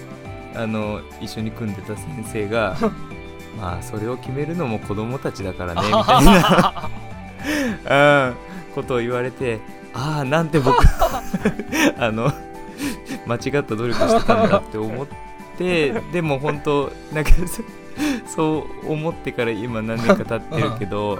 [0.54, 2.76] あの一緒に組んでた先生が
[3.60, 6.24] まあそれを決めるのも子供たちだからねみたい
[7.84, 8.34] な、うん、
[8.74, 9.60] ことを言われて
[9.94, 10.76] ああなんて僕
[11.98, 12.32] あの
[13.26, 15.06] 間違った努力してたんだって思っ
[15.58, 17.62] て でも本当なんかそ
[18.26, 21.18] そう思ってから今何年か経ってるけど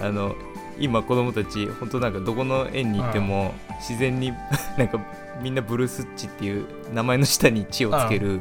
[0.00, 0.34] あの
[0.78, 4.32] 今子供たち本当なんかどこの園に行っても自然に
[4.76, 4.98] なんか
[5.42, 8.40] みんなブルースッチっていう名前の下に「血」をつける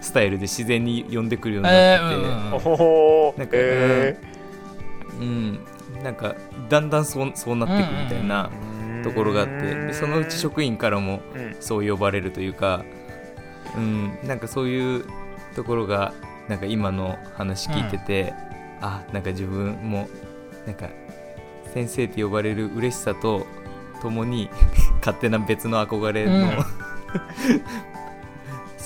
[0.00, 4.20] スタイルで自然に呼んでくるようにえなってて、なんかえ
[5.20, 5.58] うん、
[6.02, 6.34] なんか
[6.68, 8.50] だんだんそうそうなっていくみたいな。
[8.64, 8.67] ー
[9.02, 11.56] ところがあってでそのうち職員からもうん。
[11.60, 12.84] そう呼ばれるというか、
[13.76, 15.04] うん、なんかそういう
[15.54, 16.14] ところが
[16.48, 18.32] なんか今の話聞いてて、
[18.80, 20.08] あなんか自分も
[20.66, 20.88] なんか
[21.74, 23.46] 先生って呼ばれる嬉しさと
[24.00, 24.48] ともに
[25.00, 26.48] 勝手な別の憧れの、うん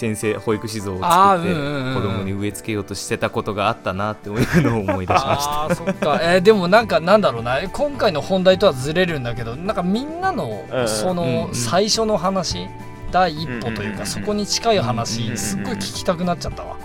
[0.02, 5.62] 先生保育士像をあ作って子供に植え付けようとしてたことがあったなっていうのを思い出しました。
[5.62, 7.60] あーそっか、えーでもなんかなんだろうな。
[7.68, 12.66] 今回の本題とはずれるんだけどなんかみんなのそのうん最初の話
[13.12, 16.76] 第一歩といううんかそこに近いうん話すっごい聞きたくなっちゃったわ。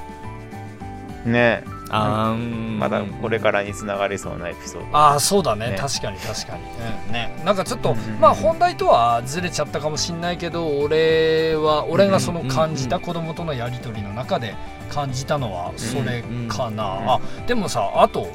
[1.25, 2.33] ねあー。
[2.33, 4.97] うんまだこれからにつながりそうなエピソード。
[4.97, 5.71] ああそうだね。
[5.71, 5.77] ね。
[5.77, 6.63] 確かに確かに、
[7.07, 14.55] うんね、なんかちょっと、うんうんうんまあ本題とはずれちゃったかもしんないけど俺は俺がその感じたうん子供とのやり取りの中で
[14.89, 18.27] 感じたのはそれかな、うんうんあでもさあと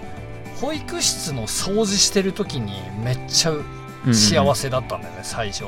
[0.61, 2.73] 保育室の掃除してる時に
[3.05, 3.53] めっちゃ
[4.12, 5.65] 幸せだったんだよね最初。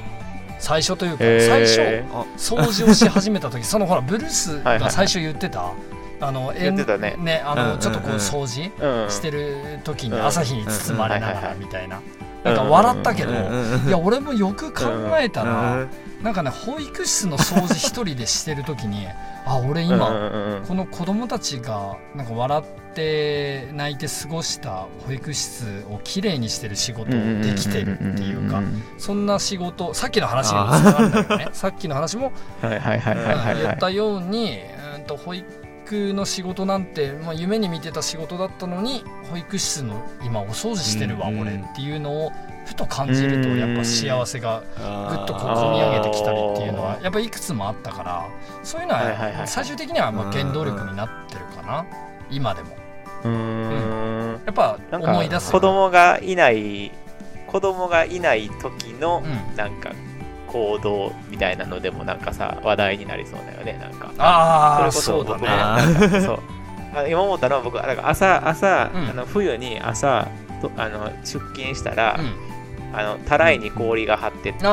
[0.61, 2.05] 最初というか最初へ
[2.38, 5.73] 掃除をし始めた時そのほらブルースが最初言ってた
[6.20, 7.16] あの言ってたね。
[7.18, 8.70] ねあのちょっとこう掃除
[9.11, 10.27] してる時にうん。
[10.27, 12.00] 朝日に包まれながらみたいな。
[12.44, 13.88] なんか笑ったけどうん。
[13.88, 14.85] いや俺もよく考
[15.18, 15.88] えたうらん。
[16.22, 19.07] なんかね保育室の掃除一人でしてる時に
[19.46, 31.48] あ俺うん今この子供たちがなんか笑って泣いて過ごした保育室をきれいにしてる仕事うんできてるっていうかんそんな仕事さっきの話にもつながるんだけどね。
[31.53, 34.61] さっきの話も言ったように
[34.96, 42.33] うんと保育の仕事なんて、まあ、夢に見てた仕事だったのに保育室の今お掃除してるわうん俺っていうのを
[42.66, 48.29] ふと感じるとやっぱ幸せがぐっとこう込み上げてきたりっていうのはやっぱいくつもあったから
[48.62, 51.87] そういうのは最終的にはまあ原動力になってるかな。
[52.31, 52.77] 今でも。
[53.25, 54.40] うん。
[54.44, 55.53] やっぱ思い出す。
[55.53, 56.92] 子供がいない
[57.47, 59.23] 子供がいない時の
[59.57, 59.92] なんか
[60.55, 64.12] 行動みたいなのでもなんかさ話題になりそうだよねなんか。
[64.19, 66.21] ああそうだね。
[66.21, 66.40] そう。
[67.09, 70.29] 今思ったのは僕なんか朝朝、うん、あの冬に朝
[70.62, 74.64] とあの出勤したら、うん、あのたらいに氷が張ってって、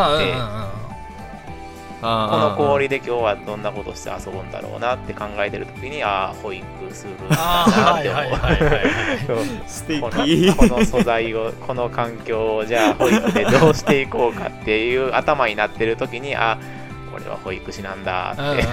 [2.01, 8.37] この氷で今日はどんなことして遊ぶんだろうなって考えてる時にああ保育するなって思う。
[10.55, 16.57] この素材をこの環境をじゃあ保育でどうしていこうかっていう頭になってる時にあ
[17.11, 18.63] これは保育士なんだって。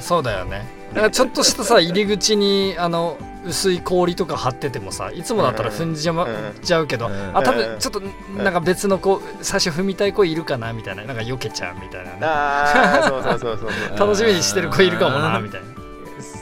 [0.00, 6.26] そうだよねちょっとしたさ入り口にあの薄い氷とか貼っててもさいつもだったら踏んじゃ,、ま
[6.62, 8.00] ちゃうけど、あ多分ちょっと
[8.40, 12.18] なんか別の子最初踏みたい子いるかなみたいななんか避けちゃうみたいな、ね、
[13.98, 15.81] 楽しみにしてる子いるかもなみたいな。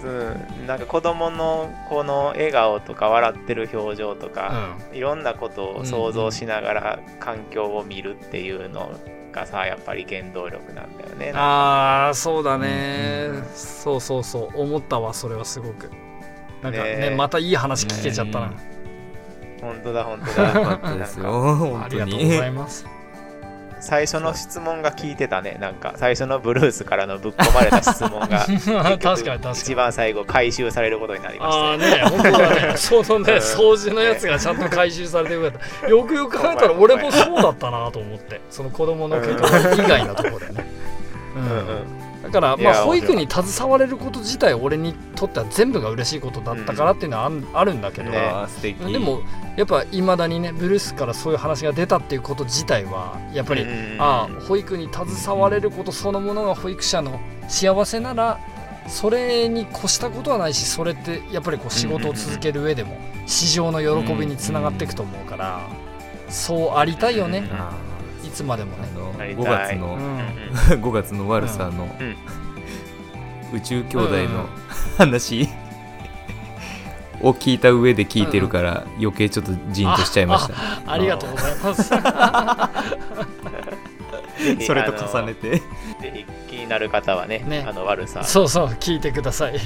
[0.06, 8.92] うん、なんか子供のこの笑顔とか笑ってる表情とか、うん、いろんなことを想像しながら環境を見るっていうの
[9.32, 11.32] がさやっぱり原動力なんだよね。
[11.34, 14.60] ああそうだね、うん、そうそうそう。
[14.60, 15.90] 思ったわそれはすごく。
[16.62, 18.56] なんかね、ね、またいい話聞けちゃったな、ね、
[19.62, 20.50] 本当だ本当だ。
[21.22, 21.80] よ。
[21.82, 22.99] ありがとうございます
[23.80, 25.56] 最初の質問が聞いてたね。
[25.60, 28.46] なんか最初のブルースからのぶっ込まれた質問が
[28.98, 38.40] 確かに一番最後回収されることになりました、ね、ああね本当だね そのね掃除のやつがちゃんと回収されてよかったよくよく考えたら俺もそうだったなと思って。
[38.50, 40.66] その子供の毛と以外のところでね。
[41.36, 41.46] うん、う
[41.96, 41.99] ん
[42.30, 48.22] だからまあ保育に携われること自体俺にとっては全部が嬉しいことだったからっていうのはあるんだけど、ね、
[48.92, 49.20] でも
[49.56, 53.66] やっぱいまだにねブルースからそういう話が出たっていうこと自体はやっぱり、
[53.98, 58.38] ああ保育に携われることそのものが保育者の幸せなら
[58.86, 65.60] それに越したことはないしそれってやっぱりこう仕事を続ける上でも市場の喜びにつながっていくと思うから
[66.28, 67.48] そうありたいよね。
[68.24, 68.88] いつまでもね
[69.24, 70.18] 5月の、うん、
[70.82, 71.88] 5月の悪さの、
[73.52, 74.48] 宇宙兄弟の
[74.96, 75.48] 話、
[77.22, 80.54] を聞いた上で聞いてるから、余計ちょっとじんとしちゃいました。
[80.90, 81.90] ありがとうございます。
[84.66, 85.50] それと重ねて。
[85.50, 85.62] ぜ
[86.14, 89.60] ひ気になる方はね、ね、あの悪さそうそう聞いてください。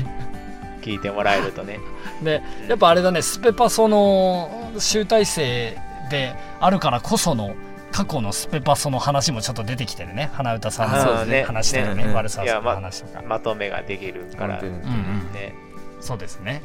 [0.82, 1.78] 聞いてもらえるとね。
[2.22, 5.78] でやっぱあれだねスペパソの集大成
[6.10, 7.54] であるからこその
[7.94, 10.28] 過去のスペパソの話もちょっと出てきてるね。
[10.32, 15.54] 花歌さんの、ね、話してるね、ね、悪さの話とか、ま、まとめができるから、うんうん、ね。
[16.00, 16.60] そうですね。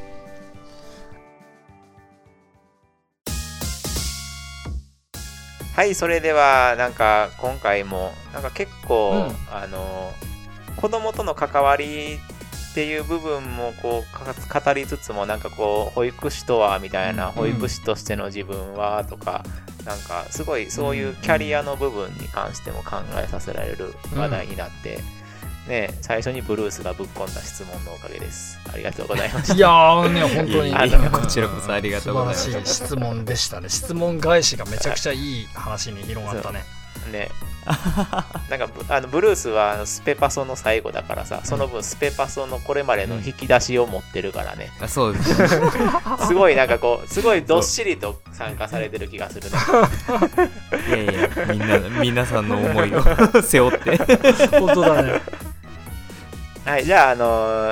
[5.76, 10.12] はいそれではなんか今回もなんか結構、うん、あの
[10.78, 19.44] 子供との関わりっていう部分もこう語りつつもなんかこう保育士とはみたいな、保育士としての自分はとか
[19.86, 25.00] なんかすごいそういうキャリアの部分に関しても考えさせられる話題になって、
[25.66, 28.60] うん、ね、最初にブルースがぶっ込んだ質問のおかげです。
[28.72, 29.56] ありがとうございました。
[29.56, 31.10] いやーね、本当に。
[31.10, 32.44] こちらこそありがとうございます。
[32.44, 33.70] 素晴らしい質問でしたね。
[33.70, 36.64] 質問返しがめちゃくちゃいい話に広がったね。
[37.10, 37.30] ね。
[38.50, 45.36] なんかあのブルースはスペパソの最後だからさその分スペパソのこれまでの引き出しを持ってるからね、うん、そうです。
[46.28, 49.58] すごいなんかこうすごいどっしりと参加されてる気がするね。
[51.06, 53.04] いやいやみんな皆さんの思いを
[53.44, 53.98] 背負って。
[54.60, 55.22] 本当だね。
[56.66, 57.26] はいじゃああの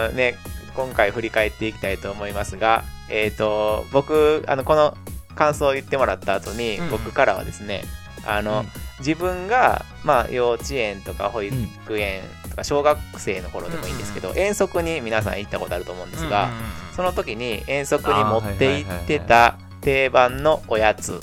[0.09, 0.37] ー、ね
[0.75, 4.95] 今回振り返っていきたいと思いますがえっ、ー、と僕あのこの
[5.35, 7.83] 感想を言ってもらった後に、僕からはですね
[8.25, 11.53] あの、うん自分が、まあ、幼稚園とか保育
[11.99, 16.49] 園とか小学生の頃でもいいんですけど、遠足に皆さん行ったことあると思うんですが、
[16.95, 21.21] その時に遠足に持って行ってた定番のおやつ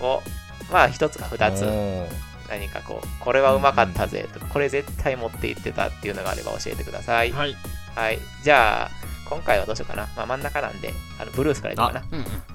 [0.00, 0.22] を、
[0.72, 1.66] まあ一つか二つ
[2.48, 7.32] 何かこうこれはうまかったぜとか、これ絶対持って行ってたっていうのがあれば教えてください。
[7.32, 7.54] はい、
[7.94, 8.90] はい、じゃあ
[9.28, 12.02] 今回はどうしようかな、まあ、真ん中なんであのブルースからいこうかな、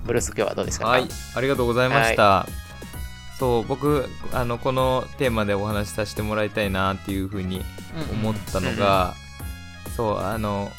[0.04, 0.88] ブルース今日はどうですか？
[0.88, 1.08] はい。
[1.36, 2.69] ありがとうございました、はい
[3.40, 7.62] そう僕あのこのテーマでお話しさせてもらいたいなっていうふうに
[8.12, 9.16] 思ったのが、
[9.86, 10.70] うんうん、そうあの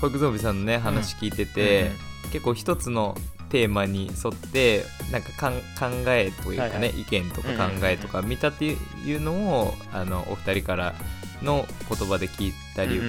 [0.00, 1.90] 保育ゾンビさんのね話聞いてて、
[2.24, 3.14] うん、結構一つの
[3.50, 8.74] テーマに沿ってなんかかん考えというかね、はいはい、意見とか考えとか見たってい
[9.14, 10.94] うのをあのお二人から
[11.42, 13.00] の言葉で聞いたり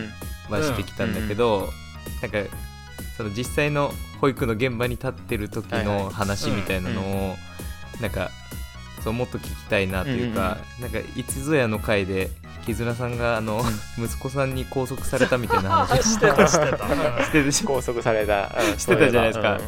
[0.49, 1.69] はしてきたんだけど、
[2.21, 2.37] なんか
[3.17, 3.91] その実際の
[4.21, 7.35] 保育の現場に立ってる時の話みたいなのを
[8.01, 8.29] なんか
[9.03, 12.29] そうもっと聞きたいなというか、なんかいつぞやの回で
[12.65, 13.63] 絆さんがあの、
[13.97, 16.03] 息子さんに拘束されたみたいな話。
[16.03, 16.45] してた。
[16.47, 16.77] してた。
[17.67, 18.79] 拘束された、うん。
[18.79, 19.59] してたじゃないですか。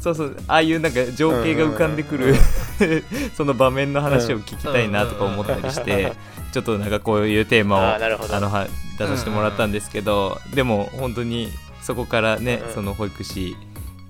[0.00, 0.28] そういそう。
[0.28, 2.34] そうああいうなんか情景が浮かんでくる、
[3.36, 6.12] その場面の話を聞きたいなとか思ったりして、
[6.52, 7.98] ちょっとなんかこういうテーマをあ
[8.40, 8.66] のは
[8.98, 11.50] 出させてもらったんですけど、でも本当に
[11.82, 13.56] そこからね、うんその保育士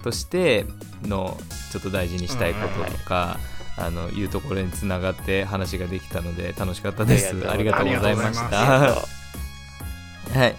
[0.02, 0.64] として
[1.02, 1.36] の
[1.72, 3.38] ちょっと大事にしたいこととか、
[3.78, 7.34] あのいうところにつながって話ができたので楽しかったです。
[7.48, 8.56] ありがとうございました。
[8.56, 10.56] はい、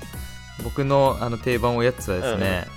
[0.64, 2.68] 僕のあの定番おやつはですね、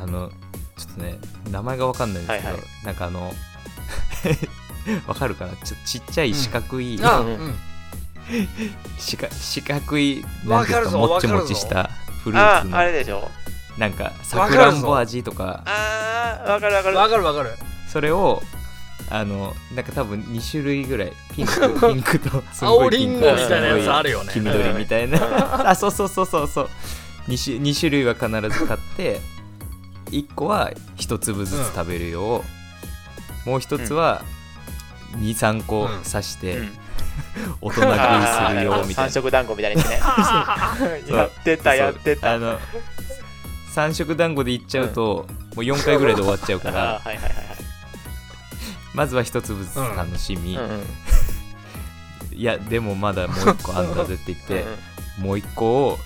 [0.00, 0.30] あの
[0.76, 1.18] ちょっとね
[1.50, 3.32] 名前がわかんないんですけど、はいはなんかあの
[5.06, 5.56] わかるかな？
[5.56, 7.54] ちょちっちゃい四角い、あ、ううんん、
[8.98, 9.16] 四
[9.62, 11.90] 角いわかるぞなんていうんですもっちもちした
[12.24, 13.28] フルーあツのあれでしょ。
[13.78, 15.62] なんかさくらんぼ味とか。
[15.66, 16.96] あーわかるわかる。
[16.96, 17.50] わかるわかる。
[17.88, 18.42] それを
[19.10, 24.32] あのなんか多分2種類ぐらいピンク ピンクとすご青リいピンゴみたいなやつあるよね。
[24.32, 25.18] 黄緑みたいな。
[25.70, 26.48] あそうそうそうそう。
[26.48, 26.68] そう
[27.28, 28.26] 2, 種2種類は必
[28.58, 29.20] ず買って
[30.10, 32.44] 1個は1粒ずつ食べるよ。
[33.46, 34.22] う、もう1つは
[35.18, 36.02] 23個うん。
[36.02, 36.72] 刺してうん。
[37.60, 37.96] 大人食い
[38.48, 39.10] するよ みたいな。
[39.10, 40.00] 三色団子みたいにしてね。
[41.08, 41.16] そう。
[41.16, 42.32] やってたやってた。
[42.32, 42.58] あの
[43.72, 45.26] 三色団子でいっちゃうと、
[45.56, 47.51] もう4回ぐらいで終わっちゃうかあらーはいはいはい
[48.94, 50.82] まずは1粒ずつ楽しみ、はいうんうん。
[52.36, 54.64] いやでもまだもう1個あんだぜって言って、
[55.18, 55.98] もう1個を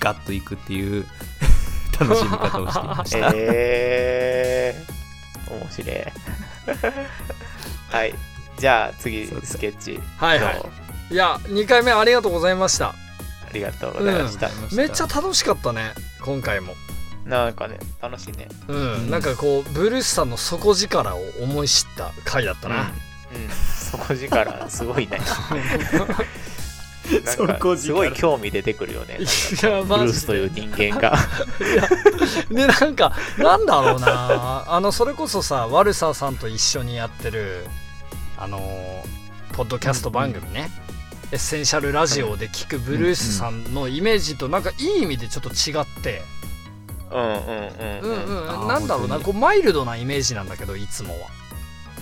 [0.00, 1.06] ガッといくっていう
[1.98, 5.96] 楽しみ方をしていました、 えー、面白い。
[7.90, 8.14] はい。
[8.58, 10.00] じゃあ次スケッチ。
[10.16, 10.62] はいはい。
[11.10, 12.94] いや2回目ありがとうございました。
[13.48, 16.74] ありがとうございました、めっちゃ楽しかったね今回も
[17.28, 18.48] なんかね楽しいね。
[18.68, 19.10] うん、うん。
[19.10, 22.90] なんかこうブルースさんの底力を思い知った回だったな、うん、うん、
[23.50, 25.20] 底力すごいね。
[27.08, 29.18] なんかすごい興味出てくるよね。
[29.18, 31.16] いやブルースという人間が。
[32.50, 34.64] でなんかなんだろうな。
[34.66, 37.66] あのそれこそさワルサーさんと一緒にやってる
[38.36, 39.18] あのー
[39.58, 40.70] ポッドキャスト番組ね、
[41.32, 46.22] エッセンシャルラジオで聞くブルースさんのイメージとなんかいい意味でちょっと違って
[47.10, 47.30] うんうん
[48.02, 51.28] うんううんなんだろうなこうマイルドなイメージなんだけどいつもは。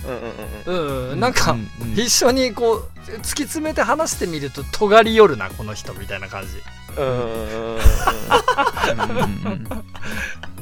[0.05, 1.93] うんうんうんうん、うん、なんか、うんうん。
[1.93, 6.49] 一緒にこう突き詰めて話してみると尖り寄るなこの人みたいな感じ。
[6.97, 7.77] うんうんうんうん。
[7.77, 7.79] う
[9.05, 9.83] んうんうん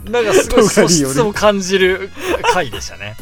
[0.10, 2.10] なんかすごい素質を感じる
[2.54, 3.16] 回でしたね。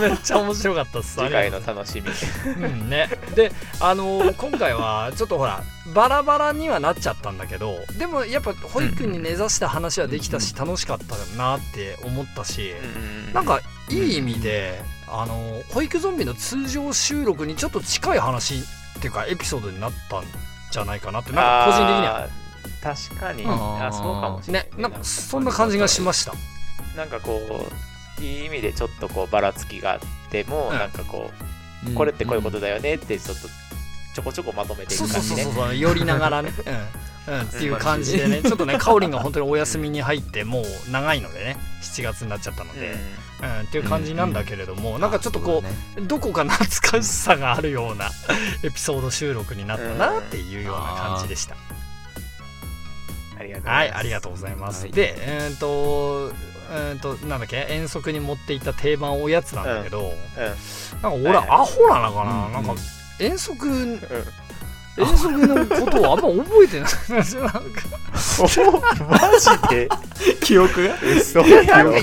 [0.00, 1.16] めっちゃ面白かったっす。
[1.18, 2.08] 次回の楽しみ。
[2.52, 3.08] ううんね。
[3.34, 5.62] であのー今回はちょっとほら
[5.94, 12.72] バラバラにはなっちゃったんだけどでもやっぱ保育に根ざした話はできたし楽しかったなって思ったし
[13.34, 18.54] なんかいい意味であのー保育ゾンビの通常収録にちょっと近い話
[18.98, 20.24] っていうかエピソードになったん
[20.70, 22.28] じゃないかなってなんか個人的には
[22.82, 23.50] 確かに、うん。
[23.50, 26.32] あそうかもしれないねなんかそんな感じがしました。
[26.96, 27.40] なんかこ
[28.18, 30.00] ういい意味でちょっとこうばらつきがあっ
[30.30, 30.78] ても、うん。
[30.78, 31.30] なんかこ
[31.84, 31.94] ううん。
[31.94, 33.48] これってこういうことだよねってちょっと
[34.14, 35.42] ちょこちょこまとめていく感じね。
[35.42, 36.52] そうそうそう寄りながらね、
[37.26, 37.34] うん。
[37.34, 38.42] うん、っていう感じでね。
[38.44, 41.56] ちょっとねかおりんが本当にお休みに入ってもう長いのでね。
[41.82, 42.96] 7月になっちゃったので、
[43.42, 43.60] うん。
[43.62, 45.62] っていう感じなんだけれども、なんかちょっとこ
[45.96, 48.10] ううどこか懐かしさがあるような
[48.62, 51.56] エピソード収録になったなっていうような感じでした。
[53.42, 53.98] ありがとうござはいい、ます。
[53.98, 54.82] ありがとうございます。
[54.82, 54.92] はい。
[54.92, 56.32] で、えっ、と、
[56.70, 57.66] えー、となんだっけ？
[57.70, 60.12] 遠足に持っていった定番おやつなんだけど、
[61.02, 61.48] なんか俺、はいはい。
[61.50, 62.52] アホなのかな、うん。
[62.52, 62.74] なんか
[63.18, 63.92] 遠足うん。
[63.92, 64.00] うん
[64.94, 66.90] 遠足のことをあんま覚えてない。
[67.40, 67.58] なんか
[69.08, 69.88] マジで？
[70.42, 70.98] 記憶が？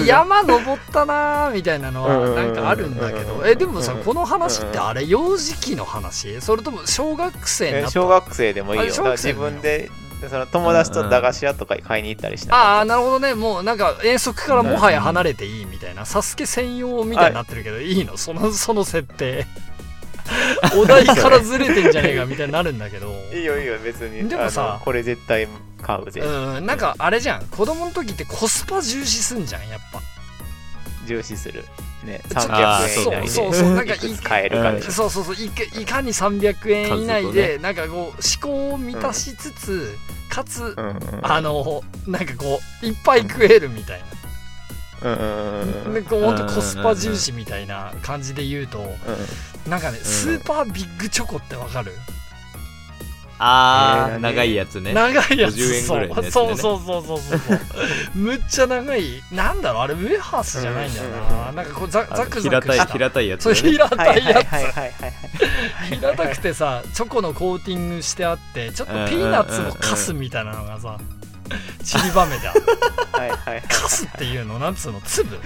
[0.06, 3.42] 山登ったなーみたいなのはなんかあるんだけうんうんうんうん。
[3.42, 6.42] どえでもさうんこの話ってあれ幼児期の話？
[6.42, 7.92] それとも小学生になった？
[7.92, 9.92] 小学生でもいいあよ自分で
[10.28, 12.56] その友達と駄菓子屋とか買いに行ったりした。
[12.56, 13.36] ああなるほどね。
[13.36, 16.06] もうなんか遠足からもはや離れていいみたいな。
[16.06, 18.18] サスケ専用みたいになってるけどいいの？
[18.18, 19.46] そのその設定。
[20.78, 23.08] お題からずれてんじゃねえかみたいになるんだけど。
[23.34, 24.28] いいよいいよ別に。
[24.30, 25.48] でもさこれ絶対
[25.82, 26.22] 買うぜ。
[26.22, 26.66] うん。
[26.66, 27.46] なんかあれじゃん。
[27.46, 30.02] 子供の時ってコスパ重視すんじゃんやっぱ。
[31.08, 31.66] 重視する
[32.04, 34.92] ねちょあー300円以内でそうそうそうなんかいくつ買えるかでしょ。
[34.92, 39.96] そうそうそういかいかに300円以内数で、なんかこう思考を満たしつつ、
[40.30, 44.02] かつ、うんうんあのなんかこういっぱい食えるみたい
[45.02, 45.94] うんうんうんな、うん。
[45.94, 48.80] でこうほんとコスパ重視みたいな感じで言うと、
[49.68, 51.92] なんかねスーパービッグチョコってわかる？
[53.40, 54.94] あー、えー何長いやつね。
[54.94, 55.56] 長いやつ。
[55.56, 56.32] 50円ぐらいのやつね。
[56.32, 57.40] そうそうそうそうそう。
[57.40, 57.60] そう
[58.16, 59.04] むっちゃ長い。
[59.32, 61.52] なんだろうあれウェハースじゃないんだよな。
[61.54, 62.94] なんかこうザザクザ平たいクした。
[62.94, 64.94] 平たいやつそうだね平たいやはいはいはいはい
[65.90, 70.98] つ平たくてさチョコのコーティングしてあってちょっとピーナッツのカスみたいなのがさ
[71.84, 72.62] 散りばめてある
[73.14, 75.40] はいはいはいカスっていうのなんつうの粒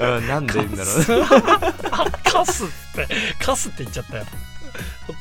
[0.00, 1.24] うんなんで言うんだろう
[2.24, 3.08] カスって
[3.42, 4.24] カスって言っちゃったよ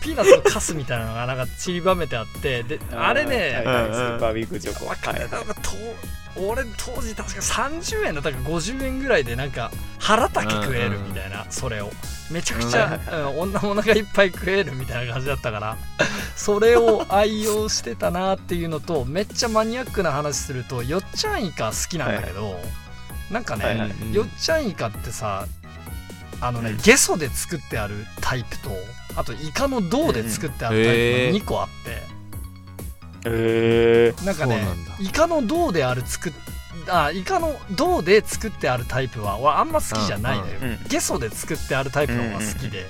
[0.02, 4.92] ピーナッツのカスみたいなのがなんか散りばめてあってであれね、はいはいスーパービッグチョコ。
[6.40, 11.92] 俺当時確か30円だったか50円ぐらいでなんか腹だけ食えるみたいな、それを。
[12.30, 13.00] めちゃくちゃ、
[13.32, 15.78] うん、女もお腹いっぱい食えるみたいな感じだったから。
[16.36, 22.60] それを愛用してたなっていうのとめっちゃマニアックな話するとよっちゃんイカ好きなんだけど、
[23.32, 23.90] なんかね、はいはい。
[23.90, 24.14] うん。
[24.14, 25.48] よっちゃんイカってさ
[26.42, 28.70] あのねゲソで作ってあるタイプと
[29.16, 30.96] あとイカの銅で作ってあるタイ
[31.32, 32.18] プの2個あって。
[33.30, 34.66] へえなんかね
[35.00, 36.34] イカの銅である作っ
[36.90, 42.86] あイカの銅で作ってあるタイプは俺あんま好きじゃないのよ、うんうんゲソで作ってあるタイプの方が好きで、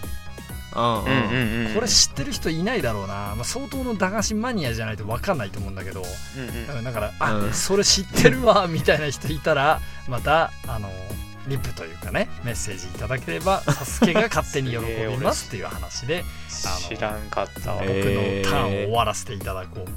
[0.75, 1.67] うん。
[1.67, 1.73] うん。
[1.73, 6.03] これ知ってる人いないだろうな、まあ、相当の駄菓子マニアじゃないと分かんないと思うんだけど、
[6.37, 6.77] うんうん。
[6.77, 7.53] うんだからあ、うん。
[7.53, 10.89] それ知ってるわみたいな人いたらまたあの
[11.47, 17.79] リプというかねメッセージいただければサスケが勝手に喜びますっていう話で 知らんかったわ。
[17.79, 19.89] 僕えのターンを終わらせていただこう、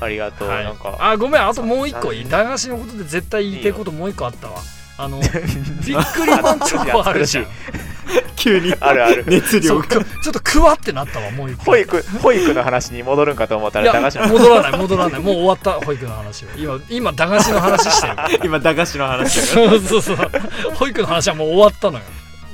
[0.04, 0.48] ありがとう。
[0.48, 0.64] はい。
[0.64, 4.60] なんかあごめんあともう一個いいさ駄菓子のことで絶対言いたいこともう一個あったわ。
[4.98, 7.46] あのびっくりマンチョコあるじゃん
[8.36, 8.74] 急に。
[8.80, 9.24] あるある。
[9.26, 9.86] 熱量が。
[9.86, 15.20] ちょっとくわってなったわもう一個保育保育の話に戻るんかと思ったら駄菓子の戻らない戻らない。
[15.20, 18.14] もう終わった保育の話は今今駄菓子の話してる。
[18.44, 19.40] 今駄菓子の話。
[19.40, 20.16] そうそうそう。
[20.74, 22.04] 保育の話はもう終わったのよ。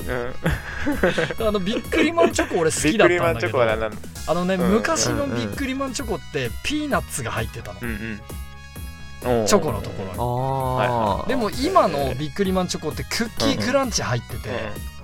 [0.08, 1.46] うん。
[1.48, 4.70] あのびっくりマンチョコ俺好ビッきだクリマンチョったんだけどあのねうん。
[4.72, 7.78] 昔のびっくりマンチョコってピーナッツが入ってたの。
[7.82, 9.46] うんうん。
[9.46, 11.28] チョコのところに。
[11.28, 14.95] でも今のビックリマンチョコってクッキークランチ入ってて、うん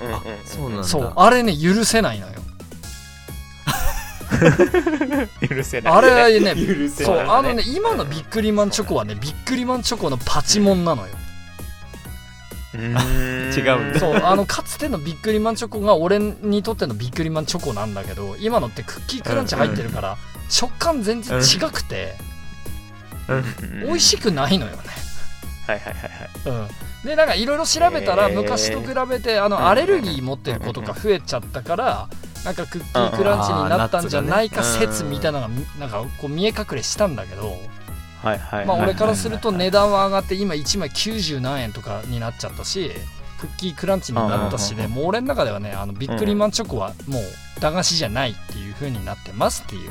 [0.00, 0.84] うんうんそうなんだ。
[0.84, 2.32] そうあれね許せないのよ。
[5.48, 11.08] 許せないあれね許せないそうあのね今のビックリマンチョコはねビックリマンチョコのパチモンなのよ。
[12.74, 13.58] うーん。
[13.58, 14.00] 違うんだ。
[14.00, 20.16] そうあのかつてのビックリマンチョコが俺にとってのビックリマンチョコなんだけど今のってクッキークランチ入ってるから
[20.48, 22.14] 食感全然違くて
[23.28, 23.80] うん。
[23.86, 24.82] 美味しくないのよね
[25.68, 26.30] はいはいはいはい。
[26.46, 26.68] うん。
[27.04, 32.08] でなんかいろいろ調べたら昔と比べてあのアレルギー持ってる子とか増えちゃったから
[32.44, 37.56] なんかクッキークランチになったんじゃないか説みたいなのがなんかこう見え隠れしたんだけど
[38.22, 42.90] はいはいまあはい俺からすると値段は上がって今1枚90何円とかになっちゃったし
[43.40, 49.90] クッキークランチになったしでもう俺の中ではねあのビックリマンチョコはもう駄菓子じゃないっていう風になってますっていう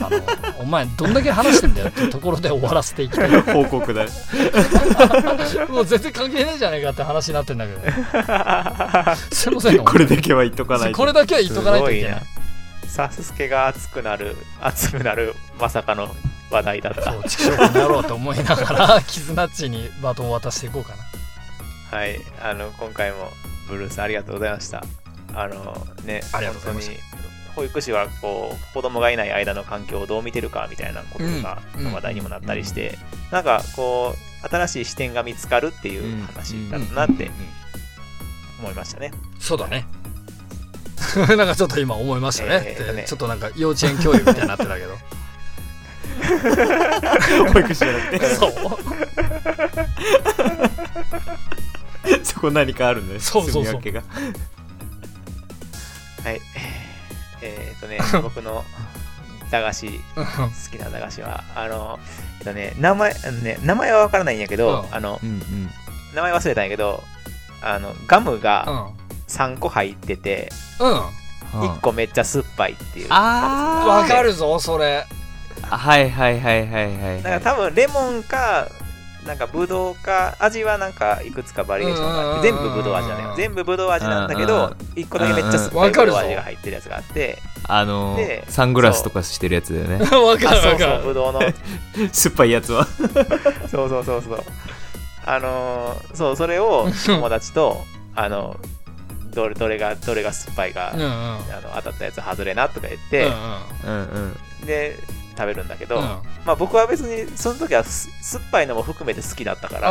[0.00, 0.20] あの
[0.58, 3.30] お前どんだけ話してんだよっていうところで終わらせていきたい。
[3.42, 4.04] 報告だ
[5.68, 7.80] もう全然関係ねえじゃねえかって話になってんだけど。
[9.34, 9.84] すいません。
[9.84, 10.98] これだけは言っとかないと。
[10.98, 12.22] これだけは言っとかないといけない。
[12.86, 16.14] サスケが熱くなる熱くなるまさかの
[16.50, 17.12] 話題だった。
[17.12, 20.94] そう畜生になろうと思いながらキズナッチにバトンを渡していこうか
[21.90, 21.98] な。
[21.98, 22.20] はい。
[22.42, 23.32] あの今回も
[23.68, 24.84] ブルースありがとうございました。
[25.34, 26.92] あのねありがとうございました。
[26.92, 27.25] 本当に
[27.56, 31.92] 保育士はこう子供がいない間の環境をどう見てるかみたいなことがうん。
[31.92, 32.98] 話題にもなったりして、
[33.32, 37.30] なんかこう新しい視点が見つかるっていう話だったなって
[38.60, 39.86] 思いましたね、そうだね。
[41.16, 44.98] なんかちょっと今思いましたね,で、えーねちょっとなんか幼稚園教育みたいになってたけど。
[47.52, 48.26] 保育士じゃなくて。
[48.34, 48.52] そう。
[52.24, 53.64] そこ何かあるんだよそうそう。
[53.64, 53.82] そう
[57.46, 58.64] えーっとね 僕の
[59.50, 60.22] 駄菓子好
[60.70, 61.98] きな駄菓子はあの
[62.40, 64.94] えっとね名前あのね名前はわからないんやけど、うん。
[64.94, 65.70] あのうんうん。
[66.14, 67.02] 名前忘れたんやけど
[67.62, 68.90] あのガムうがん。
[69.28, 71.00] 3個入ってて、うん。
[71.60, 73.06] 1個めっちゃ酸っぱいっていう。
[73.10, 73.88] あー。
[74.02, 75.06] わかるぞそれ。
[75.62, 78.68] はいはいはいはいはいなんか多分レモンか
[79.26, 87.38] なんかブドウか味はなんかいくつかバリエーションがあってうん全部ブドウ味なのよ全部ブドウ味なんだけうんど1個だけめっちゃ酸っぱいブドウ味が入ってるやつがあって。
[87.68, 89.98] あのでーサングラスとかしてるやつだよね。
[90.16, 91.40] わかあそうそうるわかるブドウの。
[92.12, 92.86] 酸っぱいやつは。
[93.68, 94.44] そうそうそうそう。
[95.24, 98.56] あのーそうそれを友達と あの
[99.34, 101.08] どれどれがどれが酸っぱいか、うんうん。
[101.08, 103.26] あの当たったやつ外れなとか言っうんて、
[103.84, 103.92] うん
[104.62, 104.66] うん。
[104.66, 104.96] で
[105.36, 106.02] 食べるんだけど、うん。
[106.02, 109.90] まあ僕は別にその時はす酸っぱいのも含めて好きだったから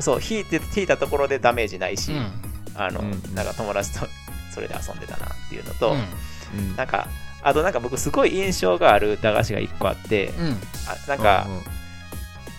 [0.00, 2.30] そう引いて引いたところでダメージないし、うん。
[2.74, 3.34] あの、うん。
[3.34, 4.06] なんか友達と
[4.52, 5.94] それで遊んでたなっていうのと、うん。
[5.94, 6.76] うん。
[6.76, 7.06] なんか
[7.42, 10.56] あとなんか僕すごい印象がある駄菓子が1個あってうん。
[10.88, 11.62] あなんかうんうん。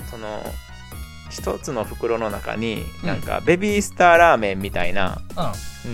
[0.10, 0.42] その
[1.30, 3.08] 一つの袋の中にうん。
[3.08, 5.20] なんかベビースターラーメンみたいな、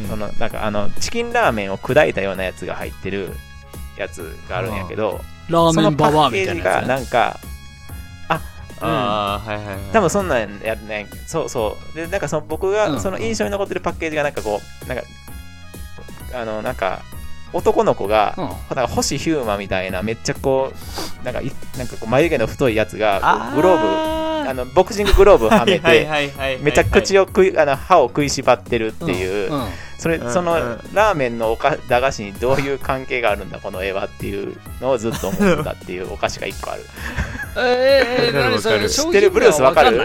[0.10, 3.30] そのなんかあのチキンラーメンを砕いたようなやつが入ってる
[3.98, 6.88] やつがあるんやけどラーメンババアみたいなやつね。
[6.88, 7.40] なんか
[8.84, 11.08] ああはいはいはい多分そんなんやね。
[11.28, 11.96] そうそう。
[11.96, 13.00] でなんかその僕が、うん。
[13.00, 15.04] その印象に残ってるパッケージがなんかこうなんか
[16.34, 17.02] あのなんか
[17.54, 18.46] 男の子が、うん。
[18.46, 20.74] なんか星ヒューマみたいなめっちゃこ
[21.22, 24.21] うなんかいなんかこう眉毛の太いやつがグローブ
[24.52, 29.68] あのボクシンググローブはめてめちゃ口をを食いあの歯を食いしばってるっていう、うん
[30.02, 36.82] それうんそのうんラーメンのおか駄菓子にどういう関係があるんだこの絵はっていうのをずっと思ってたっていうお菓子が1個ある。
[37.56, 38.82] えー、えー、何そわかる。
[38.82, 39.30] れ商知ってる？
[39.30, 40.02] ブルースわかる？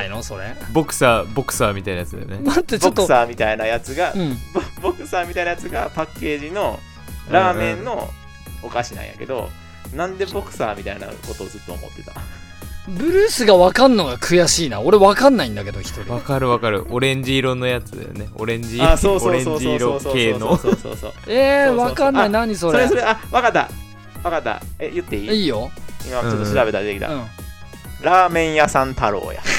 [0.75, 2.41] ボクサーボクサーみたいなやつだよね。
[2.45, 4.37] ボクサーみたいなやつが、うん。
[4.53, 6.79] ボボクサーみたいなやつがパッケージの
[7.31, 8.11] ラーメンの
[8.63, 9.49] お菓子なんやけど、
[9.95, 12.13] なんでボクサーみたいなことをずっと思ってた？
[12.89, 14.81] ブルースが分かんのが悔しいな。
[14.81, 16.13] 俺分かんないんだけど一人。
[16.13, 16.87] わかるわかる。
[16.91, 18.29] オレンジ色のやつだよね。
[18.37, 20.15] オレンジあそうオレンそうそうジ色そうそう。
[20.15, 22.27] 系のそうそうそうえー、そうそうそう分かんない。
[22.27, 22.87] あ何それ？
[22.89, 23.69] それそれあわかった。
[24.23, 24.61] わかった。
[24.79, 25.31] え言っていい？
[25.43, 25.71] いいよ。
[26.07, 27.25] 今ちょっと調べたら出てきた、うん。
[28.03, 29.41] ラーメン屋さん太郎や。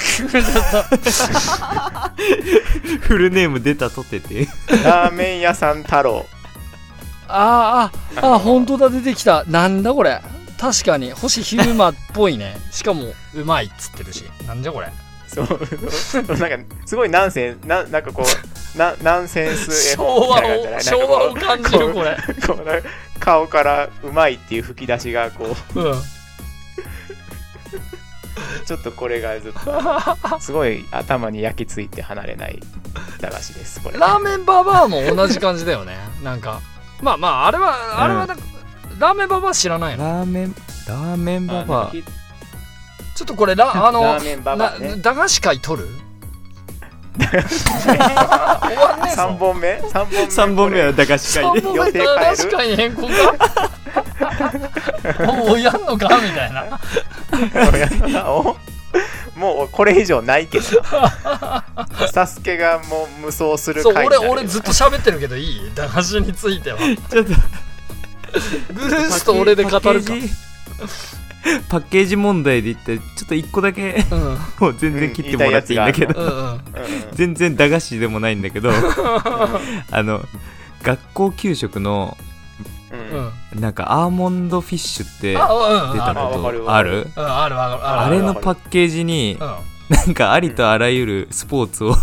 [3.02, 4.48] フルネーム出たとてて。
[4.86, 6.26] ラーメン屋さん太郎。
[7.28, 8.90] あーああ本当だ。
[8.90, 9.44] 出てきた。
[9.48, 10.22] なんだこれ？
[10.60, 12.56] 確かに星ヒューマっぽいね。
[12.72, 14.24] しかもうまいっつってるし。
[14.48, 14.92] なんじゃこれ。
[15.28, 15.48] そう。
[16.40, 18.24] なんかすごいナンセンななんかこ
[18.76, 22.18] うなナンセンス絵昭本み昭和を感じるこれ。
[22.48, 22.90] こうこうなんか
[23.20, 25.80] 顔からうまいっていう吹き出しがこう。
[25.80, 25.94] うん。
[28.66, 32.60] ちょっとこれがずっとすごい頭に焼き付いて離れない
[33.20, 33.98] 駄菓子ですこれ。
[33.98, 35.98] ラーメンババアも同じ感じだよね。
[36.24, 36.62] なんか
[37.02, 38.44] まあまああれはあれはなんか、
[39.00, 40.04] ラーメンババア知らないの？
[40.04, 40.56] ラーメン
[40.88, 41.88] ラーメンババア。
[41.88, 44.90] あちょっとこれラ あのラーメンババアね。
[44.90, 45.88] な駄菓子会取る？
[47.18, 47.28] 終
[48.78, 49.22] わんねえぞ。
[49.24, 51.62] 3本目？3本目？3本目は駄菓子会で。
[51.68, 53.12] 3本目駄菓子会に変更か
[55.26, 56.20] もうやんのか？
[56.22, 56.80] みたいな。
[58.32, 58.56] お
[59.36, 60.66] もうこれ以上ないけど。
[62.14, 65.72] サスケがもう無双するそう俺俺ずっと喋ってるけどいい？
[65.76, 66.78] 駄菓子については。
[66.80, 67.32] ちょっと
[68.74, 69.82] ブルースと俺で語るか。
[69.82, 70.30] パッケージ。
[71.70, 74.20] パッケージ問題で言ってちょっと1個だけうん。
[74.60, 76.20] もう全然切ってもらっていいんだけど。
[76.20, 76.62] うん
[77.14, 78.72] 全然駄菓子でもないんだけど。
[79.92, 80.24] あの
[80.84, 82.18] 学校給食の
[82.92, 83.18] うん。
[83.20, 89.96] うんなんかアーモンドフィッシュって出たことあるうんあれのパッケージにうん。
[89.96, 91.96] なんかありとあらゆるスポーツを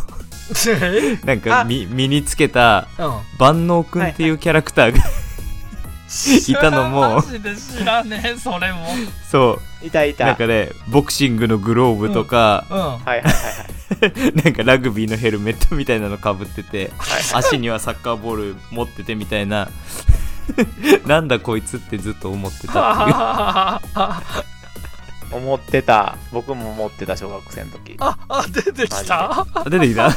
[0.68, 1.64] え なんかあ。
[1.64, 3.12] 身身につけたうん。
[3.38, 5.04] 万能くんっていうキャラクターが
[6.48, 7.16] いたのも。
[7.16, 8.86] マジで知らねえそれも。
[9.30, 10.26] そいたいうた。
[10.26, 12.78] なんかねボクシングのグローブとか、うん。
[12.78, 13.30] はいはいはいは
[14.30, 14.34] い。
[14.44, 19.68] なんかラグビーのヘルメットみたいなのかぶっててはい足にはサッカーボール持っててみたいな。
[21.06, 25.38] なんだこいつってずっと思ってたっていう。
[25.38, 26.16] 思ってた。
[26.32, 27.96] 僕も思ってた小学生の時。
[27.98, 29.46] ああ出てきた。
[29.54, 30.10] あ出てきた？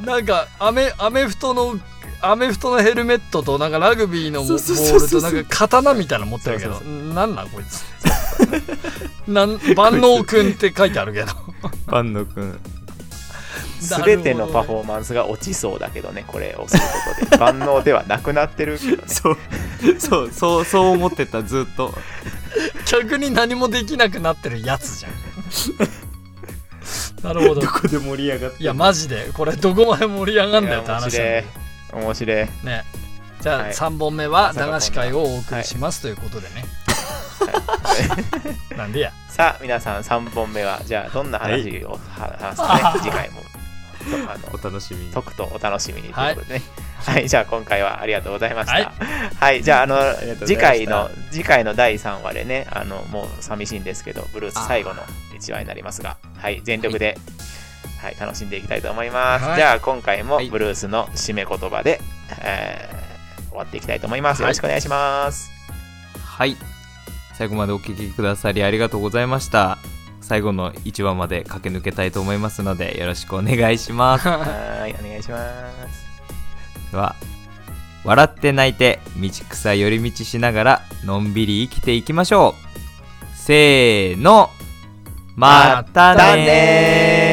[0.00, 1.78] なんかアメアメフトの
[2.20, 6.80] アメフトのヘルメットとなんかラグビーのボールとなんか刀みたいなの持ってるけど。
[6.80, 7.84] なんなんこいつ。
[9.28, 11.26] なん万能くんって書いてあるけど。
[11.86, 12.60] 万能くん。
[14.04, 17.36] 全てのパフォーマンスが落ちそうだけどねこれをすることで。
[17.38, 19.02] 万能ではなくなってるけどね。
[19.06, 19.36] そう。
[19.98, 21.94] そうそうそう思ってたずっと。
[22.86, 25.12] 逆に何もできなくなってるやつじゃん。
[27.22, 27.60] なるほど。
[27.60, 29.30] どこで盛り上がっていやマジで。
[29.34, 31.44] これどこまで盛り上がんだよって話だよ
[32.00, 32.36] 面白い。
[32.36, 32.84] ね。
[33.40, 33.72] じゃあはい。
[33.72, 36.64] 3本目は駄菓子会をお送りしますということでね。
[38.76, 39.12] なんでや。
[39.28, 41.98] さあ皆さん3本目はじゃあどんな話をは
[42.38, 43.00] 話すかね。
[43.02, 43.42] 次回も。
[44.06, 45.12] とあのお楽しみに。
[45.12, 46.62] とくとお楽しみにということでね。
[47.04, 48.72] はい、じゃあ今回はありがとうございました。
[48.72, 48.92] は
[49.38, 49.60] はい。
[49.60, 49.96] い、じゃああの
[50.46, 55.02] 次回の次回の第3話でねあのもう寂しいんですけどブルース最後の
[55.38, 56.16] 1話になりますが。
[56.38, 56.60] はい。
[56.64, 57.16] 全力で、はい
[58.18, 59.56] 楽しんでいきたいと思います、はい。
[59.56, 60.50] じゃあ今回もはい。
[60.50, 62.00] ブルースの締め言葉で、
[62.40, 63.06] えー
[63.56, 64.42] 終わっていきたいと思います。
[64.42, 65.50] よろしくお願いします、
[66.20, 66.56] はい。
[67.34, 69.78] 最後までお聞きくださりありがとうございました。
[70.20, 74.28] 最後の1話まで駆け抜けたいと思いますのでよろしくお願いします。
[74.28, 75.38] はーいお願いしま
[75.88, 76.90] す。
[76.90, 77.14] では
[78.04, 83.36] 笑って泣いて道草寄り道しながらのんびり生きていきましょう。
[83.36, 84.50] せーの。
[85.34, 87.25] またねー